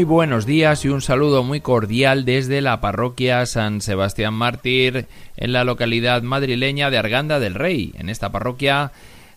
Muy 0.00 0.06
buenos 0.06 0.46
días 0.46 0.86
y 0.86 0.88
un 0.88 1.02
saludo 1.02 1.42
muy 1.42 1.60
cordial 1.60 2.24
desde 2.24 2.62
la 2.62 2.80
parroquia 2.80 3.44
San 3.44 3.82
Sebastián 3.82 4.32
Mártir 4.32 5.08
en 5.36 5.52
la 5.52 5.62
localidad 5.62 6.22
madrileña 6.22 6.88
de 6.88 6.96
Arganda 6.96 7.38
del 7.38 7.52
Rey. 7.52 7.92
En 7.98 8.08
esta 8.08 8.32
parroquia 8.32 8.92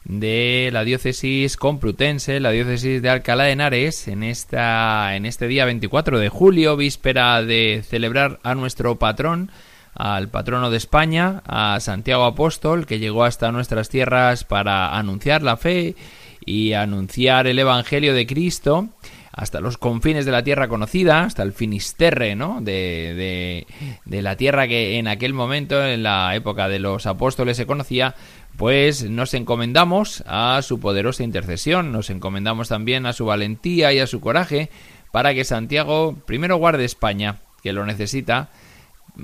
de 0.06 0.70
la 0.72 0.86
diócesis 0.86 1.58
complutense, 1.58 2.40
la 2.40 2.52
diócesis 2.52 3.02
de 3.02 3.10
Alcalá 3.10 3.44
de 3.44 3.52
Henares, 3.52 4.08
en, 4.08 4.24
esta, 4.24 5.18
en 5.18 5.26
este 5.26 5.50
día 5.50 5.66
24 5.66 6.18
de 6.18 6.30
julio, 6.30 6.78
víspera 6.78 7.44
de 7.44 7.84
celebrar 7.86 8.40
a 8.44 8.56
nuestro 8.56 8.98
patrón, 8.98 9.52
al 9.94 10.30
patrono 10.30 10.70
de 10.72 10.78
España, 10.78 11.44
a 11.46 11.78
Santiago 11.82 12.24
Apóstol, 12.24 12.86
que 12.86 13.00
llegó 13.00 13.26
hasta 13.26 13.52
nuestras 13.52 13.90
tierras 13.90 14.46
para 14.46 14.98
anunciar 14.98 15.44
la 15.44 15.58
fe 15.58 15.98
y 16.46 16.72
anunciar 16.72 17.48
el 17.48 17.60
Evangelio 17.60 18.14
de 18.14 18.26
Cristo 18.26 18.88
hasta 19.34 19.60
los 19.60 19.80
confines 19.80 20.26
de 20.26 20.32
la 20.32 20.44
tierra 20.44 20.68
conocida, 20.68 21.24
hasta 21.24 21.42
el 21.42 21.54
Finisterre, 21.54 22.36
¿no? 22.36 22.62
De, 22.62 23.66
de, 24.06 24.22
la 24.22 24.38
tierra 24.38 24.68
que 24.68 25.00
en 25.00 25.08
aquel 25.08 25.34
momento, 25.34 25.84
en 25.84 26.04
la 26.04 26.36
época 26.36 26.70
de 26.70 26.78
los 26.78 27.08
apóstoles, 27.08 27.58
se 27.58 27.66
conocía, 27.66 28.14
pues 28.58 29.10
nos 29.10 29.34
encomendamos 29.34 30.24
a 30.28 30.62
su 30.62 30.80
poderosa 30.80 31.24
intercesión, 31.24 31.92
nos 31.92 32.12
encomendamos 32.12 32.70
también 32.70 33.08
a 33.08 33.14
su 33.14 33.26
valentía 33.26 33.92
y 33.92 34.00
a 34.00 34.08
su 34.08 34.22
coraje 34.22 34.70
para 35.12 35.34
que 35.34 35.44
Santiago 35.44 36.16
primero 36.28 36.58
guarde 36.58 36.86
España, 36.86 37.40
que 37.64 37.74
lo 37.74 37.88
necesita, 37.88 38.50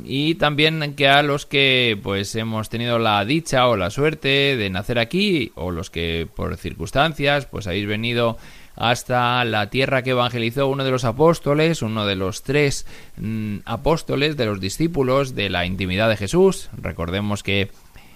y 0.04 0.36
también 0.36 0.96
que 0.96 1.08
a 1.08 1.22
los 1.22 1.46
que 1.46 2.00
pues 2.02 2.34
hemos 2.36 2.70
tenido 2.70 2.98
la 2.98 3.24
dicha 3.26 3.68
o 3.68 3.76
la 3.76 3.90
suerte 3.92 4.58
de 4.58 4.70
nacer 4.70 4.98
aquí 4.98 5.52
o 5.56 5.72
los 5.72 5.90
que 5.90 6.28
por 6.36 6.58
circunstancias 6.58 7.46
pues 7.46 7.68
habéis 7.68 7.88
venido 7.88 8.38
hasta 8.80 9.44
la 9.44 9.70
tierra 9.70 10.04
que 10.04 10.12
evangelizó 10.12 10.68
uno 10.68 10.86
de 10.86 10.92
los 10.92 11.04
apóstoles, 11.04 11.82
uno 11.82 12.06
de 12.06 12.16
los 12.16 12.44
tres 12.44 12.88
mm, 13.18 13.58
apóstoles, 13.66 14.38
de 14.38 14.46
los 14.46 14.62
discípulos 14.62 15.36
de 15.36 15.50
la 15.50 15.66
intimidad 15.66 16.08
de 16.08 16.16
Jesús. 16.16 16.70
Recordemos 16.82 17.44
que 17.44 17.70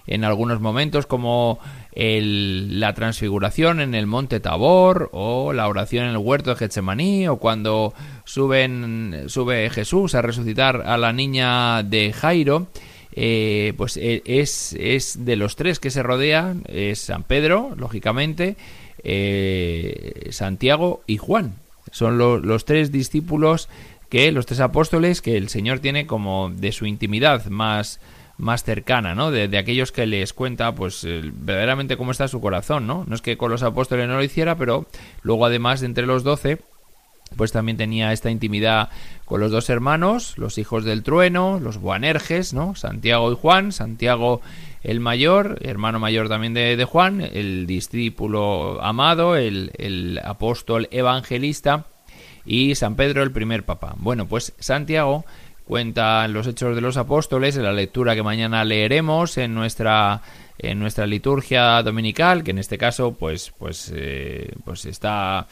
en 0.07 0.23
algunos 0.23 0.61
momentos 0.61 1.05
como 1.05 1.59
la 1.95 2.93
transfiguración 2.93 3.81
en 3.81 3.93
el 3.93 4.07
monte 4.07 4.39
Tabor 4.39 5.09
o 5.11 5.51
la 5.51 5.67
oración 5.67 6.05
en 6.05 6.11
el 6.11 6.17
huerto 6.17 6.51
de 6.51 6.55
Getsemaní 6.55 7.27
o 7.27 7.37
cuando 7.37 7.93
sube 8.23 9.69
Jesús 9.69 10.15
a 10.15 10.21
resucitar 10.21 10.83
a 10.85 10.97
la 10.97 11.11
niña 11.11 11.83
de 11.83 12.13
Jairo, 12.13 12.67
eh, 13.15 13.73
pues 13.77 13.97
eh, 13.97 14.23
es, 14.25 14.73
es 14.79 15.25
de 15.25 15.35
los 15.35 15.55
tres 15.55 15.79
que 15.79 15.91
se 15.91 16.01
rodean, 16.03 16.63
es 16.67 16.99
San 16.99 17.23
Pedro, 17.23 17.73
lógicamente, 17.77 18.55
eh, 19.03 20.27
Santiago 20.31 21.03
y 21.07 21.17
Juan. 21.17 21.55
Son 21.91 22.17
los 22.17 22.65
tres 22.65 22.91
discípulos 22.91 23.69
que, 24.09 24.31
los 24.31 24.45
tres 24.45 24.59
apóstoles 24.59 25.21
que 25.21 25.37
el 25.37 25.49
Señor 25.49 25.79
tiene 25.79 26.07
como 26.07 26.49
de 26.49 26.71
su 26.71 26.85
intimidad 26.85 27.45
más, 27.45 27.99
más 28.37 28.63
cercana, 28.63 29.13
¿no? 29.15 29.31
De, 29.31 29.57
aquellos 29.57 29.91
que 29.91 30.07
les 30.07 30.33
cuenta, 30.33 30.73
pues, 30.73 31.05
verdaderamente 31.05 31.97
cómo 31.97 32.11
está 32.11 32.27
su 32.27 32.41
corazón, 32.41 32.87
¿no? 32.87 33.05
No 33.07 33.15
es 33.15 33.21
que 33.21 33.37
con 33.37 33.51
los 33.51 33.63
apóstoles 33.63 34.07
no 34.07 34.15
lo 34.15 34.23
hiciera, 34.23 34.55
pero 34.55 34.87
luego 35.21 35.45
además 35.45 35.81
de 35.81 35.87
entre 35.87 36.07
los 36.07 36.23
doce, 36.23 36.59
pues 37.35 37.51
también 37.51 37.77
tenía 37.77 38.13
esta 38.13 38.31
intimidad 38.31 38.89
con 39.25 39.39
los 39.39 39.51
dos 39.51 39.69
hermanos, 39.69 40.37
los 40.37 40.57
hijos 40.57 40.83
del 40.83 41.03
trueno, 41.03 41.59
los 41.59 41.77
Boanerges, 41.77 42.53
¿no? 42.53 42.75
Santiago 42.75 43.31
y 43.31 43.35
Juan, 43.35 43.71
Santiago 43.71 44.41
el 44.83 44.99
mayor, 44.99 45.59
hermano 45.61 45.99
mayor 45.99 46.27
también 46.29 46.53
de, 46.53 46.83
Juan, 46.85 47.21
el 47.21 47.65
discípulo 47.65 48.83
amado, 48.83 49.35
el, 49.35 49.71
el, 49.77 50.19
apóstol 50.23 50.89
evangelista 50.91 51.85
y 52.45 52.75
San 52.75 52.95
Pedro 52.95 53.23
el 53.23 53.31
primer 53.31 53.63
papa. 53.63 53.95
Bueno, 53.97 54.27
pues 54.27 54.53
Santiago 54.59 55.25
cuenta 55.65 56.25
en 56.25 56.33
los 56.33 56.47
Hechos 56.47 56.75
de 56.75 56.81
los 56.81 56.97
Apóstoles, 56.97 57.55
en 57.55 57.63
la 57.63 57.71
lectura 57.71 58.15
que 58.15 58.23
mañana 58.23 58.65
leeremos 58.65 59.37
en 59.37 59.55
nuestra 59.55 60.21
en 60.59 60.79
nuestra 60.79 61.07
liturgia 61.07 61.81
dominical, 61.81 62.43
que 62.43 62.51
en 62.51 62.59
este 62.59 62.77
caso 62.77 63.13
pues 63.13 63.53
pues 63.57 63.91
eh, 63.95 64.53
pues 64.65 64.85
está 64.85 65.47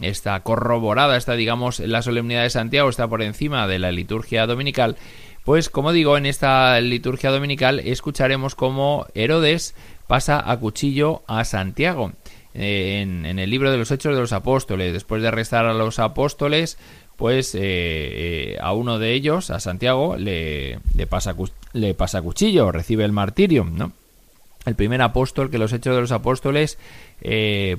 está 0.00 0.40
corroborada, 0.40 1.18
está 1.18 1.34
digamos 1.34 1.80
la 1.80 2.00
solemnidad 2.00 2.42
de 2.42 2.50
Santiago 2.50 2.88
está 2.88 3.06
por 3.08 3.22
encima 3.22 3.66
de 3.66 3.78
la 3.78 3.92
liturgia 3.92 4.46
dominical 4.46 4.96
pues 5.44 5.68
como 5.68 5.92
digo, 5.92 6.16
en 6.16 6.26
esta 6.26 6.80
liturgia 6.80 7.30
dominical 7.30 7.80
escucharemos 7.80 8.54
cómo 8.54 9.06
Herodes 9.14 9.74
pasa 10.06 10.42
a 10.50 10.58
cuchillo 10.58 11.22
a 11.26 11.44
Santiago. 11.44 12.12
Eh, 12.52 13.00
en, 13.00 13.38
el 13.38 13.48
libro 13.48 13.70
de 13.70 13.78
los 13.78 13.90
Hechos 13.90 14.14
de 14.14 14.20
los 14.20 14.32
Apóstoles, 14.32 14.92
después 14.92 15.22
de 15.22 15.28
arrestar 15.28 15.66
a 15.66 15.74
los 15.74 15.98
apóstoles, 15.98 16.78
pues 17.16 17.54
eh, 17.54 17.60
eh, 17.62 18.58
a 18.60 18.72
uno 18.72 18.98
de 18.98 19.12
ellos, 19.12 19.50
a 19.50 19.60
Santiago, 19.60 20.16
le, 20.16 20.80
le, 20.94 21.06
pasa, 21.06 21.36
le 21.72 21.94
pasa 21.94 22.22
cuchillo, 22.22 22.72
recibe 22.72 23.04
el 23.04 23.12
martirio, 23.12 23.64
¿no? 23.64 23.92
El 24.66 24.74
primer 24.74 25.00
apóstol 25.00 25.50
que 25.50 25.58
los 25.58 25.72
Hechos 25.72 25.94
de 25.94 26.02
los 26.02 26.12
Apóstoles, 26.12 26.78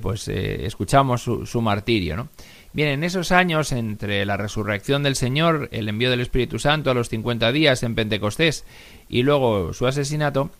pues 0.02 0.28
escuchamos 0.28 1.22
su, 1.22 1.46
su 1.46 1.62
martirio, 1.62 2.16
¿no? 2.18 2.30
Bien, 2.74 2.88
en 2.88 3.04
esos 3.04 3.34
años 3.34 3.74
entre 3.74 4.26
la 4.26 4.38
resurrección 4.38 5.04
del 5.04 5.18
Señor, 5.18 5.68
el 5.74 5.90
envío 5.90 6.10
del 6.10 6.22
Espíritu 6.22 6.58
Santo 6.58 6.90
a 6.90 6.94
los 6.94 7.10
50 7.10 7.52
días 7.52 7.84
en 7.84 7.96
Pentecostés 7.96 8.64
y 9.10 9.24
luego 9.24 9.74
su 9.74 9.88
asesinato, 9.88 10.52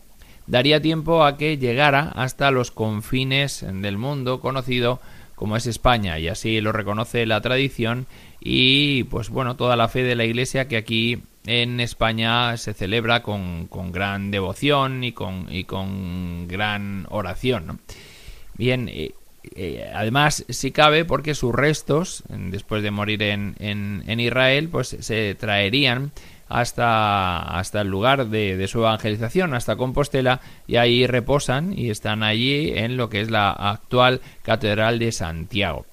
daría 0.46 0.82
tiempo 0.82 1.24
a 1.24 1.38
que 1.38 1.56
llegara 1.56 2.12
hasta 2.14 2.50
los 2.50 2.70
confines 2.70 3.64
del 3.66 3.96
mundo 3.96 4.40
conocido 4.40 5.00
como 5.34 5.56
es 5.56 5.66
España 5.66 6.18
y 6.18 6.28
así 6.28 6.60
lo 6.60 6.72
reconoce 6.72 7.24
la 7.24 7.40
tradición 7.40 8.06
y 8.40 9.04
pues 9.04 9.30
bueno 9.30 9.56
toda 9.56 9.76
la 9.76 9.88
fe 9.88 10.02
de 10.02 10.14
la 10.14 10.24
Iglesia 10.24 10.68
que 10.68 10.76
aquí 10.76 11.22
en 11.46 11.80
España 11.80 12.56
se 12.56 12.74
celebra 12.74 13.22
con, 13.22 13.66
con 13.66 13.92
gran 13.92 14.30
devoción 14.30 15.02
y 15.04 15.12
con, 15.12 15.46
y 15.50 15.64
con 15.64 16.46
gran 16.48 17.06
oración. 17.10 17.80
Bien, 18.54 18.88
eh, 18.88 19.12
eh, 19.54 19.90
además, 19.94 20.44
si 20.48 20.70
cabe, 20.70 21.04
porque 21.04 21.34
sus 21.34 21.54
restos, 21.54 22.22
después 22.28 22.82
de 22.82 22.90
morir 22.90 23.22
en, 23.22 23.56
en, 23.58 24.20
Israel, 24.20 24.68
pues 24.68 24.96
se 25.00 25.34
traerían 25.34 26.12
hasta, 26.48 27.38
hasta 27.58 27.80
el 27.80 27.88
lugar 27.88 28.28
de, 28.28 28.56
de, 28.56 28.68
su 28.68 28.80
evangelización, 28.80 29.54
hasta 29.54 29.76
Compostela, 29.76 30.40
y 30.68 30.76
ahí 30.76 31.06
reposan 31.06 31.76
y 31.76 31.90
están 31.90 32.22
allí 32.22 32.72
en 32.76 32.96
lo 32.96 33.08
que 33.08 33.20
es 33.20 33.30
la 33.30 33.50
actual 33.50 34.20
Catedral 34.42 34.98
de 34.98 35.10
Santiago. 35.10 35.86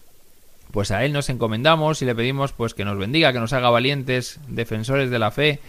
Pues 0.71 0.91
a 0.91 1.03
él 1.03 1.13
nos 1.13 1.29
encomendamos 1.29 2.01
y 2.01 2.05
le 2.05 2.15
pedimos 2.15 2.53
pues 2.53 2.73
que 2.73 2.85
nos 2.85 2.97
bendiga, 2.97 3.33
que 3.33 3.39
nos 3.39 3.53
haga 3.53 3.69
valientes, 3.69 4.39
defensores 4.47 5.09
de 5.09 5.19
la 5.19 5.31
fe, 5.31 5.59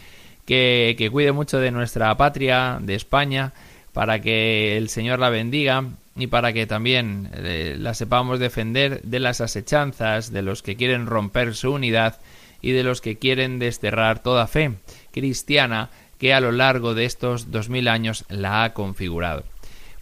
que, 0.44 0.94
que 0.98 1.10
cuide 1.10 1.32
mucho 1.32 1.58
de 1.58 1.70
nuestra 1.70 2.14
patria, 2.16 2.78
de 2.82 2.94
España, 2.94 3.52
para 3.92 4.20
que 4.20 4.76
el 4.76 4.88
Señor 4.88 5.18
la 5.18 5.30
bendiga 5.30 5.84
y 6.16 6.26
para 6.26 6.52
que 6.52 6.66
también 6.66 7.30
eh, 7.32 7.76
la 7.78 7.94
sepamos 7.94 8.38
defender 8.38 9.00
de 9.02 9.20
las 9.20 9.40
asechanzas 9.40 10.30
de 10.32 10.42
los 10.42 10.62
que 10.62 10.76
quieren 10.76 11.06
romper 11.06 11.54
su 11.54 11.72
unidad 11.72 12.18
y 12.60 12.72
de 12.72 12.82
los 12.82 13.00
que 13.00 13.16
quieren 13.16 13.58
desterrar 13.58 14.22
toda 14.22 14.46
fe 14.46 14.72
cristiana 15.12 15.88
que 16.18 16.34
a 16.34 16.40
lo 16.40 16.52
largo 16.52 16.94
de 16.94 17.06
estos 17.06 17.50
dos 17.50 17.70
mil 17.70 17.88
años 17.88 18.26
la 18.28 18.64
ha 18.64 18.74
configurado. 18.74 19.44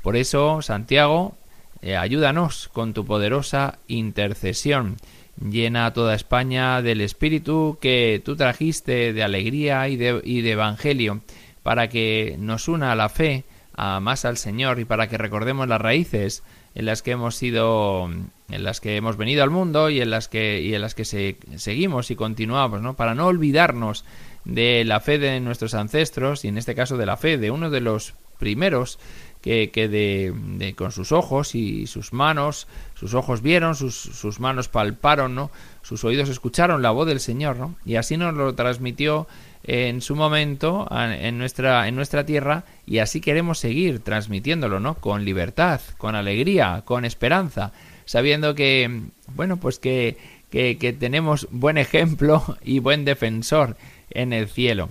Por 0.03 0.17
eso, 0.17 0.63
Santiago, 0.63 1.38
eh, 1.83 1.97
ayúdanos 1.97 2.69
con 2.73 2.93
tu 2.93 3.05
poderosa 3.05 3.79
intercesión. 3.87 4.97
Llena 5.41 5.93
toda 5.93 6.15
España 6.15 6.83
del 6.83 7.01
espíritu 7.01 7.79
que 7.81 8.21
tú 8.25 8.35
trajiste 8.35 9.13
de 9.13 9.23
alegría 9.23 9.89
y 9.89 9.97
de, 9.97 10.51
evangelio, 10.51 11.21
para 11.63 11.89
que 11.89 12.37
nos 12.41 12.67
una 12.67 12.91
a 12.91 12.97
la 12.97 13.09
fe 13.09 13.45
a 13.77 14.01
más 14.01 14.25
al 14.25 14.37
Señor 14.37 14.81
y 14.81 14.85
para 14.85 15.09
que 15.09 15.17
recordemos 15.17 15.69
las 15.69 15.81
raíces 15.81 16.43
en 16.75 16.87
las 16.87 17.03
que 17.03 17.13
hemos 17.13 17.37
sido 17.37 18.11
en 18.51 18.65
las 18.65 18.81
que 18.81 18.97
hemos 18.97 19.17
venido 19.17 19.45
al 19.45 19.51
mundo 19.51 19.91
y 19.91 20.01
en 20.01 20.11
las 20.11 20.27
que 20.27 20.61
y 20.61 20.75
en 20.75 20.81
las 20.81 20.97
que 20.97 21.05
seguimos 21.05 22.11
y 22.11 22.17
continuamos, 22.17 22.83
¿no? 22.83 22.97
Para 22.97 23.15
no 23.15 23.27
olvidarnos 23.27 24.05
de 24.45 24.85
la 24.85 24.99
fe 24.99 25.19
de 25.19 25.39
nuestros 25.39 25.75
ancestros 25.75 26.45
y 26.45 26.49
en 26.49 26.59
este 26.59 26.75
caso 26.75 26.97
de 26.97 27.07
la 27.07 27.17
fe 27.17 27.39
de 27.39 27.53
uno 27.53 27.71
de 27.71 27.81
los 27.81 28.15
primeros 28.39 28.99
que, 29.43 29.71
que 29.71 29.89
de, 29.89 30.75
con 30.75 30.93
sus 30.93 31.13
ojos 31.13 31.55
y 31.55 31.87
sus 31.87 32.13
manos, 32.13 32.67
sus 32.95 33.15
ojos 33.15 33.43
vieron, 33.43 33.75
sus, 33.75 33.95
sus 33.95 34.41
manos 34.41 34.69
palparon, 34.69 35.35
¿no? 35.35 35.51
sus 35.83 36.05
oídos 36.05 36.29
escucharon 36.29 36.83
la 36.83 36.91
voz 36.91 37.07
del 37.07 37.21
Señor, 37.21 37.57
¿no? 37.57 37.77
y 37.85 37.97
así 37.97 38.17
nos 38.17 38.35
lo 38.35 38.55
transmitió 38.55 39.27
en 39.65 40.01
su 40.01 40.17
momento 40.17 40.89
en 40.91 41.39
nuestra, 41.39 41.89
en 41.89 41.97
nuestra 41.97 42.25
tierra 42.25 42.65
y 42.87 42.99
así 42.99 43.21
queremos 43.21 43.59
seguir 43.59 44.01
transmitiéndolo, 44.01 44.81
¿no? 44.81 44.95
Con 44.95 45.25
libertad, 45.25 45.81
con 45.99 46.15
alegría, 46.15 46.83
con 46.85 47.05
esperanza, 47.05 47.73
sabiendo 48.07 48.55
que, 48.55 49.03
bueno, 49.35 49.59
pues 49.59 49.79
que, 49.79 50.17
que, 50.51 50.79
que 50.79 50.93
tenemos 50.93 51.49
buen 51.51 51.77
ejemplo 51.77 52.57
y 52.65 52.79
buen 52.79 53.05
defensor 53.05 53.77
en 54.11 54.33
el 54.33 54.49
cielo. 54.49 54.91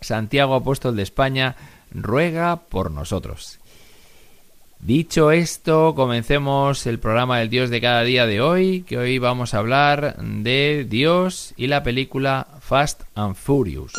Santiago 0.00 0.56
Apóstol 0.56 0.96
de 0.96 1.04
España 1.04 1.54
ruega 1.94 2.56
por 2.56 2.90
nosotros. 2.90 3.58
Dicho 4.80 5.30
esto, 5.30 5.94
comencemos 5.94 6.86
el 6.86 6.98
programa 6.98 7.38
del 7.38 7.50
Dios 7.50 7.70
de 7.70 7.80
cada 7.80 8.02
día 8.02 8.26
de 8.26 8.40
hoy, 8.40 8.82
que 8.82 8.98
hoy 8.98 9.18
vamos 9.18 9.54
a 9.54 9.58
hablar 9.58 10.16
de 10.16 10.84
Dios 10.88 11.54
y 11.56 11.68
la 11.68 11.84
película 11.84 12.48
Fast 12.60 13.02
and 13.14 13.36
Furious. 13.36 13.92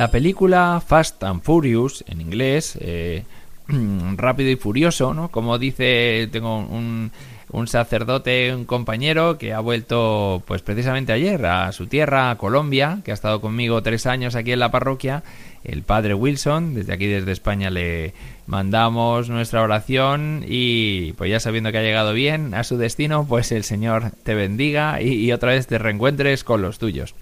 La 0.00 0.10
película 0.10 0.80
Fast 0.80 1.22
and 1.24 1.42
Furious, 1.42 2.02
en 2.08 2.22
inglés, 2.22 2.78
eh, 2.80 3.24
rápido 4.16 4.48
y 4.48 4.56
furioso, 4.56 5.12
¿no? 5.12 5.30
Como 5.30 5.58
dice, 5.58 6.26
tengo 6.32 6.56
un, 6.56 7.12
un, 7.50 7.68
sacerdote, 7.68 8.54
un 8.54 8.64
compañero 8.64 9.36
que 9.36 9.52
ha 9.52 9.60
vuelto, 9.60 10.42
pues 10.46 10.62
precisamente 10.62 11.12
ayer, 11.12 11.44
a 11.44 11.70
su 11.72 11.86
tierra, 11.86 12.30
a 12.30 12.38
Colombia, 12.38 13.00
que 13.04 13.10
ha 13.10 13.14
estado 13.14 13.42
conmigo 13.42 13.82
tres 13.82 14.06
años 14.06 14.36
aquí 14.36 14.52
en 14.52 14.60
la 14.60 14.70
parroquia, 14.70 15.22
el 15.64 15.82
padre 15.82 16.14
Wilson. 16.14 16.72
Desde 16.74 16.94
aquí, 16.94 17.06
desde 17.06 17.32
España, 17.32 17.68
le 17.68 18.14
mandamos 18.46 19.28
nuestra 19.28 19.60
oración 19.60 20.46
y, 20.48 21.12
pues 21.18 21.30
ya 21.30 21.40
sabiendo 21.40 21.72
que 21.72 21.78
ha 21.78 21.82
llegado 21.82 22.14
bien 22.14 22.54
a 22.54 22.64
su 22.64 22.78
destino, 22.78 23.26
pues 23.28 23.52
el 23.52 23.64
Señor 23.64 24.12
te 24.22 24.34
bendiga 24.34 25.02
y, 25.02 25.30
otra 25.32 25.50
vez 25.50 25.66
te 25.66 25.76
reencuentres 25.76 26.42
con 26.42 26.62
los 26.62 26.78
tuyos. 26.78 27.14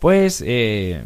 Pues 0.00 0.42
eh, 0.44 1.02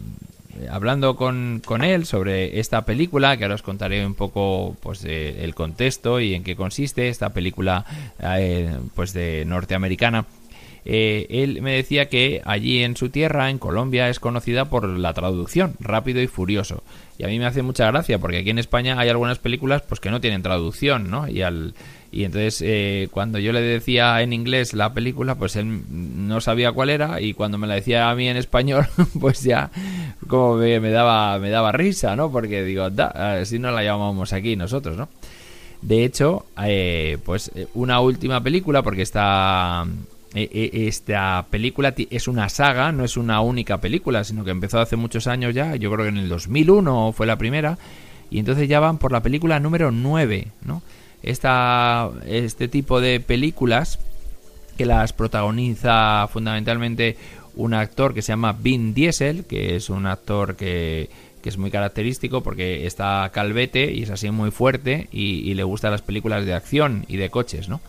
hablando 0.71 1.17
con, 1.17 1.63
con, 1.65 1.83
él 1.83 2.07
sobre 2.07 2.61
esta 2.61 2.85
película, 2.85 3.37
que 3.37 3.45
ahora 3.45 3.55
os 3.55 3.63
contaré 3.63 4.05
un 4.05 4.15
poco 4.15 4.77
pues 4.81 5.05
el 5.05 5.55
contexto 5.55 6.21
y 6.21 6.35
en 6.35 6.45
qué 6.45 6.57
consiste 6.57 7.09
esta 7.09 7.31
película 7.31 7.85
eh, 8.21 8.77
pues 8.95 9.13
de 9.13 9.45
norteamericana. 9.47 10.27
Eh, 10.85 11.27
él 11.31 11.63
me 11.63 11.77
decía 11.77 12.09
que 12.09 12.43
allí 12.45 12.83
en 12.83 12.97
su 12.97 13.09
tierra, 13.11 13.51
en 13.51 13.59
Colombia, 13.59 14.09
es 14.09 14.19
conocida 14.19 14.65
por 14.67 14.89
la 14.89 15.15
traducción, 15.15 15.75
rápido 15.79 16.21
y 16.21 16.27
furioso. 16.27 16.83
Y 17.19 17.25
a 17.25 17.29
mí 17.29 17.39
me 17.39 17.47
hace 17.47 17.63
mucha 17.63 17.87
gracia, 17.87 18.19
porque 18.19 18.39
aquí 18.39 18.51
en 18.51 18.59
España 18.59 18.99
hay 18.99 19.09
algunas 19.09 19.39
películas 19.39 19.83
pues 19.83 20.01
que 20.01 20.11
no 20.11 20.21
tienen 20.21 20.43
traducción, 20.43 21.09
¿no? 21.11 21.29
Y 21.29 21.43
al, 21.43 21.75
y 22.15 22.25
entonces, 22.25 22.63
eh, 22.63 23.09
cuando 23.11 23.39
yo 23.39 23.53
le 23.53 23.63
decía 23.63 24.21
en 24.21 24.35
inglés 24.35 24.75
la 24.75 24.93
película, 24.93 25.37
pues 25.37 25.57
él 25.57 25.81
no 25.89 26.43
sabía 26.43 26.71
cuál 26.71 26.91
era. 26.91 27.23
Y 27.23 27.33
cuando 27.33 27.57
me 27.57 27.67
la 27.67 27.77
decía 27.77 28.11
a 28.11 28.15
mí 28.15 28.29
en 28.29 28.37
español, 28.37 28.87
pues 29.21 29.43
ya 29.43 29.71
como 30.29 30.57
me, 30.57 30.79
daba, 30.91 31.39
me 31.39 31.49
daba 31.49 31.73
risa, 31.73 32.15
¿no? 32.15 32.31
Porque 32.31 32.65
digo, 32.65 32.87
así 33.15 33.59
no 33.59 33.71
la 33.71 33.83
llamamos 33.83 34.35
aquí 34.35 34.57
nosotros, 34.57 34.99
¿no? 34.99 35.09
De 35.81 36.05
hecho, 36.05 36.45
eh, 36.63 37.17
pues 37.25 37.51
eh, 37.55 37.67
una 37.73 38.01
última 38.01 38.43
película, 38.43 38.83
porque 38.83 39.01
esta, 39.03 39.87
esta 40.35 41.47
película 41.49 41.95
es 41.97 42.29
una 42.29 42.51
saga, 42.51 42.93
no 42.93 43.07
es 43.07 43.17
una 43.17 43.41
única 43.41 43.81
película, 43.81 44.23
sino 44.23 44.45
que 44.45 44.51
empezó 44.51 44.81
hace 44.81 44.97
muchos 44.97 45.27
años 45.27 45.55
ya, 45.55 45.77
yo 45.77 45.91
creo 45.91 46.05
que 46.05 46.11
en 46.11 46.19
el 46.19 46.29
2001 46.29 47.13
fue 47.13 47.27
la 47.27 47.39
primera, 47.39 47.79
y 48.31 48.39
entonces 48.39 48.69
ya 48.69 48.81
van 48.81 48.99
por 48.99 49.13
la 49.13 49.23
película 49.23 49.59
número 49.61 49.91
9, 49.91 50.49
¿no? 50.67 50.83
Esta, 51.23 52.11
este 52.27 52.69
tipo 52.69 53.01
de 53.01 53.21
películas 53.21 53.99
que 54.77 54.87
las 54.87 55.13
protagoniza 55.13 56.27
fundamentalmente 56.29 57.17
un 57.55 57.75
actor 57.75 58.15
que 58.15 58.23
se 58.23 58.33
llama 58.33 58.53
Vin 58.53 58.95
Diesel, 58.95 59.45
que 59.45 59.77
es 59.77 59.91
un 59.91 60.07
actor 60.07 60.57
que, 60.57 61.11
que 61.43 61.49
es 61.49 61.59
muy 61.59 61.71
característico 61.71 62.43
porque 62.43 62.87
está 62.87 63.31
calvete 63.35 63.93
y 63.93 64.05
es 64.05 64.11
así 64.11 64.31
muy 64.31 64.51
fuerte 64.51 65.09
y, 65.13 65.53
le 65.55 65.65
gustan 65.65 65.91
las 65.91 66.03
películas 66.03 66.47
de 66.47 66.55
acción 66.55 67.05
y 67.09 67.17
de 67.17 67.29
coches, 67.29 67.69
¿no? 67.69 67.81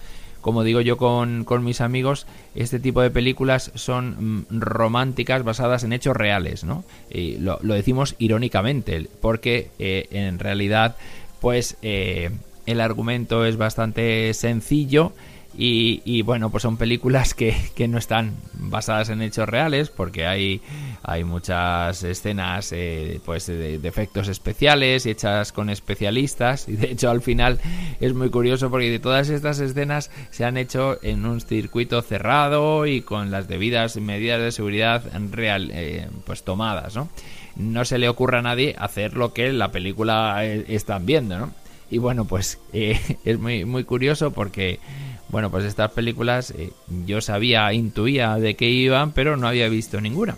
Como 0.42 0.66
digo 0.66 0.82
yo 0.82 0.98
con, 0.98 1.46
con 1.46 1.64
mis 1.64 1.80
amigos, 1.80 2.28
este 2.54 2.78
tipo 2.78 3.02
de 3.02 3.12
películas 3.12 3.72
son 3.76 4.42
mm, 4.50 4.60
románticas 4.60 5.44
basadas 5.44 5.86
en 5.86 5.94
hechos 5.94 6.18
reales, 6.18 6.66
¿no? 6.66 6.84
Y 7.10 7.38
lo, 7.38 7.60
decimos 7.62 8.16
irónicamente, 8.20 9.08
porque 9.22 9.70
eh, 9.80 10.08
en 10.12 10.40
realidad, 10.40 10.98
pues 11.40 11.78
eh, 11.82 12.32
el 12.66 12.82
argumento 12.82 13.46
es 13.46 13.58
bastante 13.58 14.34
sencillo 14.34 15.14
y, 15.56 16.24
bueno, 16.24 16.50
pues 16.50 16.64
son 16.64 16.78
películas 16.78 17.34
que, 17.36 17.54
no 17.88 17.98
están 17.98 18.34
basadas 18.54 19.10
en 19.10 19.22
hechos 19.22 19.48
reales 19.48 19.90
porque 19.90 20.26
hay, 20.26 20.62
muchas 21.26 22.04
escenas 22.04 22.72
eh, 22.72 23.20
pues 23.26 23.48
de, 23.48 23.76
efectos 23.84 24.30
especiales 24.30 25.06
hechas 25.06 25.52
con 25.52 25.70
especialistas 25.70 26.68
y 26.68 26.76
de 26.78 26.92
hecho 26.92 27.10
al 27.10 27.22
final 27.22 27.60
es 28.00 28.14
muy 28.14 28.30
curioso 28.30 28.72
porque 28.72 28.90
de 28.90 29.00
todas 29.00 29.30
estas 29.30 29.60
escenas 29.60 30.10
se 30.32 30.46
han 30.46 30.58
hecho 30.58 30.98
en 31.04 31.26
un 31.26 31.42
circuito 31.42 32.02
cerrado 32.02 32.88
y 32.88 33.02
con 33.02 33.30
las 33.30 33.48
debidas 33.48 33.98
medidas 33.98 34.42
de 34.42 34.52
seguridad 34.52 35.04
real 35.32 35.70
eh, 35.74 36.08
pues 36.26 36.44
tomadas, 36.44 36.96
¿no? 36.96 37.10
No 37.56 37.86
se 37.86 38.00
le 38.00 38.10
ocurra 38.10 38.40
a 38.40 38.42
nadie 38.42 38.76
hacer 38.80 39.14
lo 39.14 39.34
que 39.34 39.54
la 39.54 39.72
película 39.72 40.44
eh, 40.44 40.66
están 40.70 41.06
viendo, 41.06 41.38
¿no? 41.38 41.63
Y 41.94 42.00
bueno, 42.00 42.26
pues 42.26 42.58
eh, 42.74 43.00
es 43.24 43.40
muy, 43.40 43.66
muy 43.66 43.84
curioso 43.84 44.32
porque, 44.32 44.80
bueno, 45.30 45.52
pues 45.52 45.64
estas 45.64 45.92
películas 45.92 46.50
eh, 46.58 46.72
yo 47.06 47.22
sabía, 47.22 47.72
intuía 47.72 48.36
de 48.38 48.56
qué 48.56 48.68
iban, 48.68 49.12
pero 49.12 49.38
no 49.38 49.48
había 49.48 49.70
visto 49.70 50.02
ninguna. 50.02 50.36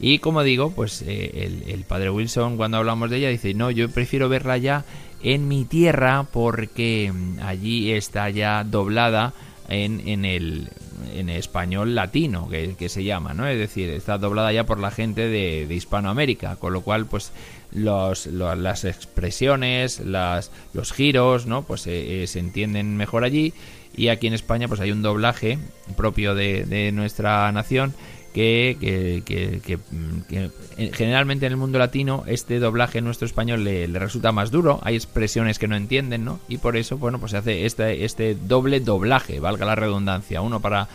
Y 0.00 0.18
como 0.18 0.42
digo, 0.42 0.72
pues 0.72 1.02
eh, 1.02 1.44
el, 1.44 1.70
el, 1.70 1.84
padre 1.84 2.10
Wilson 2.10 2.56
cuando 2.56 2.78
hablamos 2.78 3.08
de 3.08 3.18
ella 3.18 3.28
dice, 3.28 3.54
no, 3.54 3.70
yo 3.70 3.88
prefiero 3.88 4.28
verla 4.28 4.58
ya 4.58 4.84
en 5.22 5.46
mi 5.46 5.64
tierra 5.64 6.26
porque 6.32 7.12
mm, 7.14 7.38
allí 7.40 7.92
está 7.92 8.28
ya 8.30 8.64
doblada 8.64 9.32
en, 9.68 10.06
en 10.06 10.24
el 10.24 10.68
en 11.12 11.28
español 11.28 11.94
latino 11.94 12.48
que, 12.48 12.88
se 12.88 13.04
llama, 13.04 13.34
¿no? 13.34 13.46
Es 13.46 13.58
decir, 13.58 13.90
está 13.90 14.18
doblada 14.18 14.52
ya 14.52 14.64
por 14.64 14.78
la 14.78 14.90
gente 14.90 15.28
de, 15.28 15.72
Hispanoamérica, 15.74 16.56
con 16.56 16.72
lo 16.72 16.82
cual 16.82 17.06
pues 17.06 17.32
los, 17.72 18.26
las 18.26 18.84
expresiones, 18.84 20.00
las, 20.00 20.50
los 20.72 20.92
giros, 20.92 21.46
¿no? 21.46 21.62
Pues 21.62 21.86
eh, 21.86 22.22
eh, 22.22 22.26
se 22.26 22.38
entienden 22.38 22.96
mejor 22.96 23.24
allí. 23.24 23.52
Y 23.96 24.08
aquí 24.08 24.26
en 24.26 24.34
España, 24.34 24.66
pues 24.66 24.80
hay 24.80 24.90
un 24.90 25.02
doblaje 25.02 25.58
propio 25.96 26.34
de 26.34 26.90
nuestra 26.92 27.50
nación 27.52 27.94
que, 28.34 29.72
mm, 29.90 30.92
generalmente 30.92 31.46
en 31.46 31.52
el 31.52 31.56
mundo 31.56 31.78
latino 31.78 32.24
este 32.26 32.58
doblaje 32.58 32.98
en 32.98 33.04
nuestro 33.04 33.26
español 33.26 33.62
le, 33.62 33.86
resulta 33.86 34.32
más 34.32 34.50
duro, 34.50 34.80
hay 34.82 34.96
expresiones 34.96 35.58
que 35.58 35.68
no 35.68 35.76
entienden, 35.76 36.24
¿no? 36.24 36.40
Y 36.48 36.58
por 36.58 36.76
eso, 36.76 36.98
bueno, 36.98 37.20
pues 37.20 37.30
se 37.30 37.38
hace 37.38 37.64
este, 37.64 38.04
este 38.04 38.34
doble 38.34 38.80
doblaje, 38.80 39.38
valga 39.38 39.64
la 39.64 39.76
redundancia, 39.76 40.42
uno 40.42 40.60
para 40.60 40.88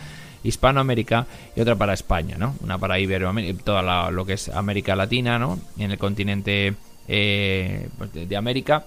Hispanoamérica 0.44 1.26
y 1.56 1.62
otra 1.62 1.76
para 1.76 1.94
España, 1.94 2.36
¿no? 2.38 2.54
Una 2.60 2.78
para 2.78 2.98
Iberoamérica, 2.98 3.64
toda 3.64 4.10
lo 4.10 4.26
que 4.26 4.34
es 4.34 4.50
América 4.50 4.94
Latina, 4.94 5.38
¿no? 5.38 5.58
En 5.78 5.90
el 5.90 5.98
continente 5.98 6.74
eh, 7.08 7.88
pues 7.96 8.12
de, 8.12 8.36
América 8.36 8.84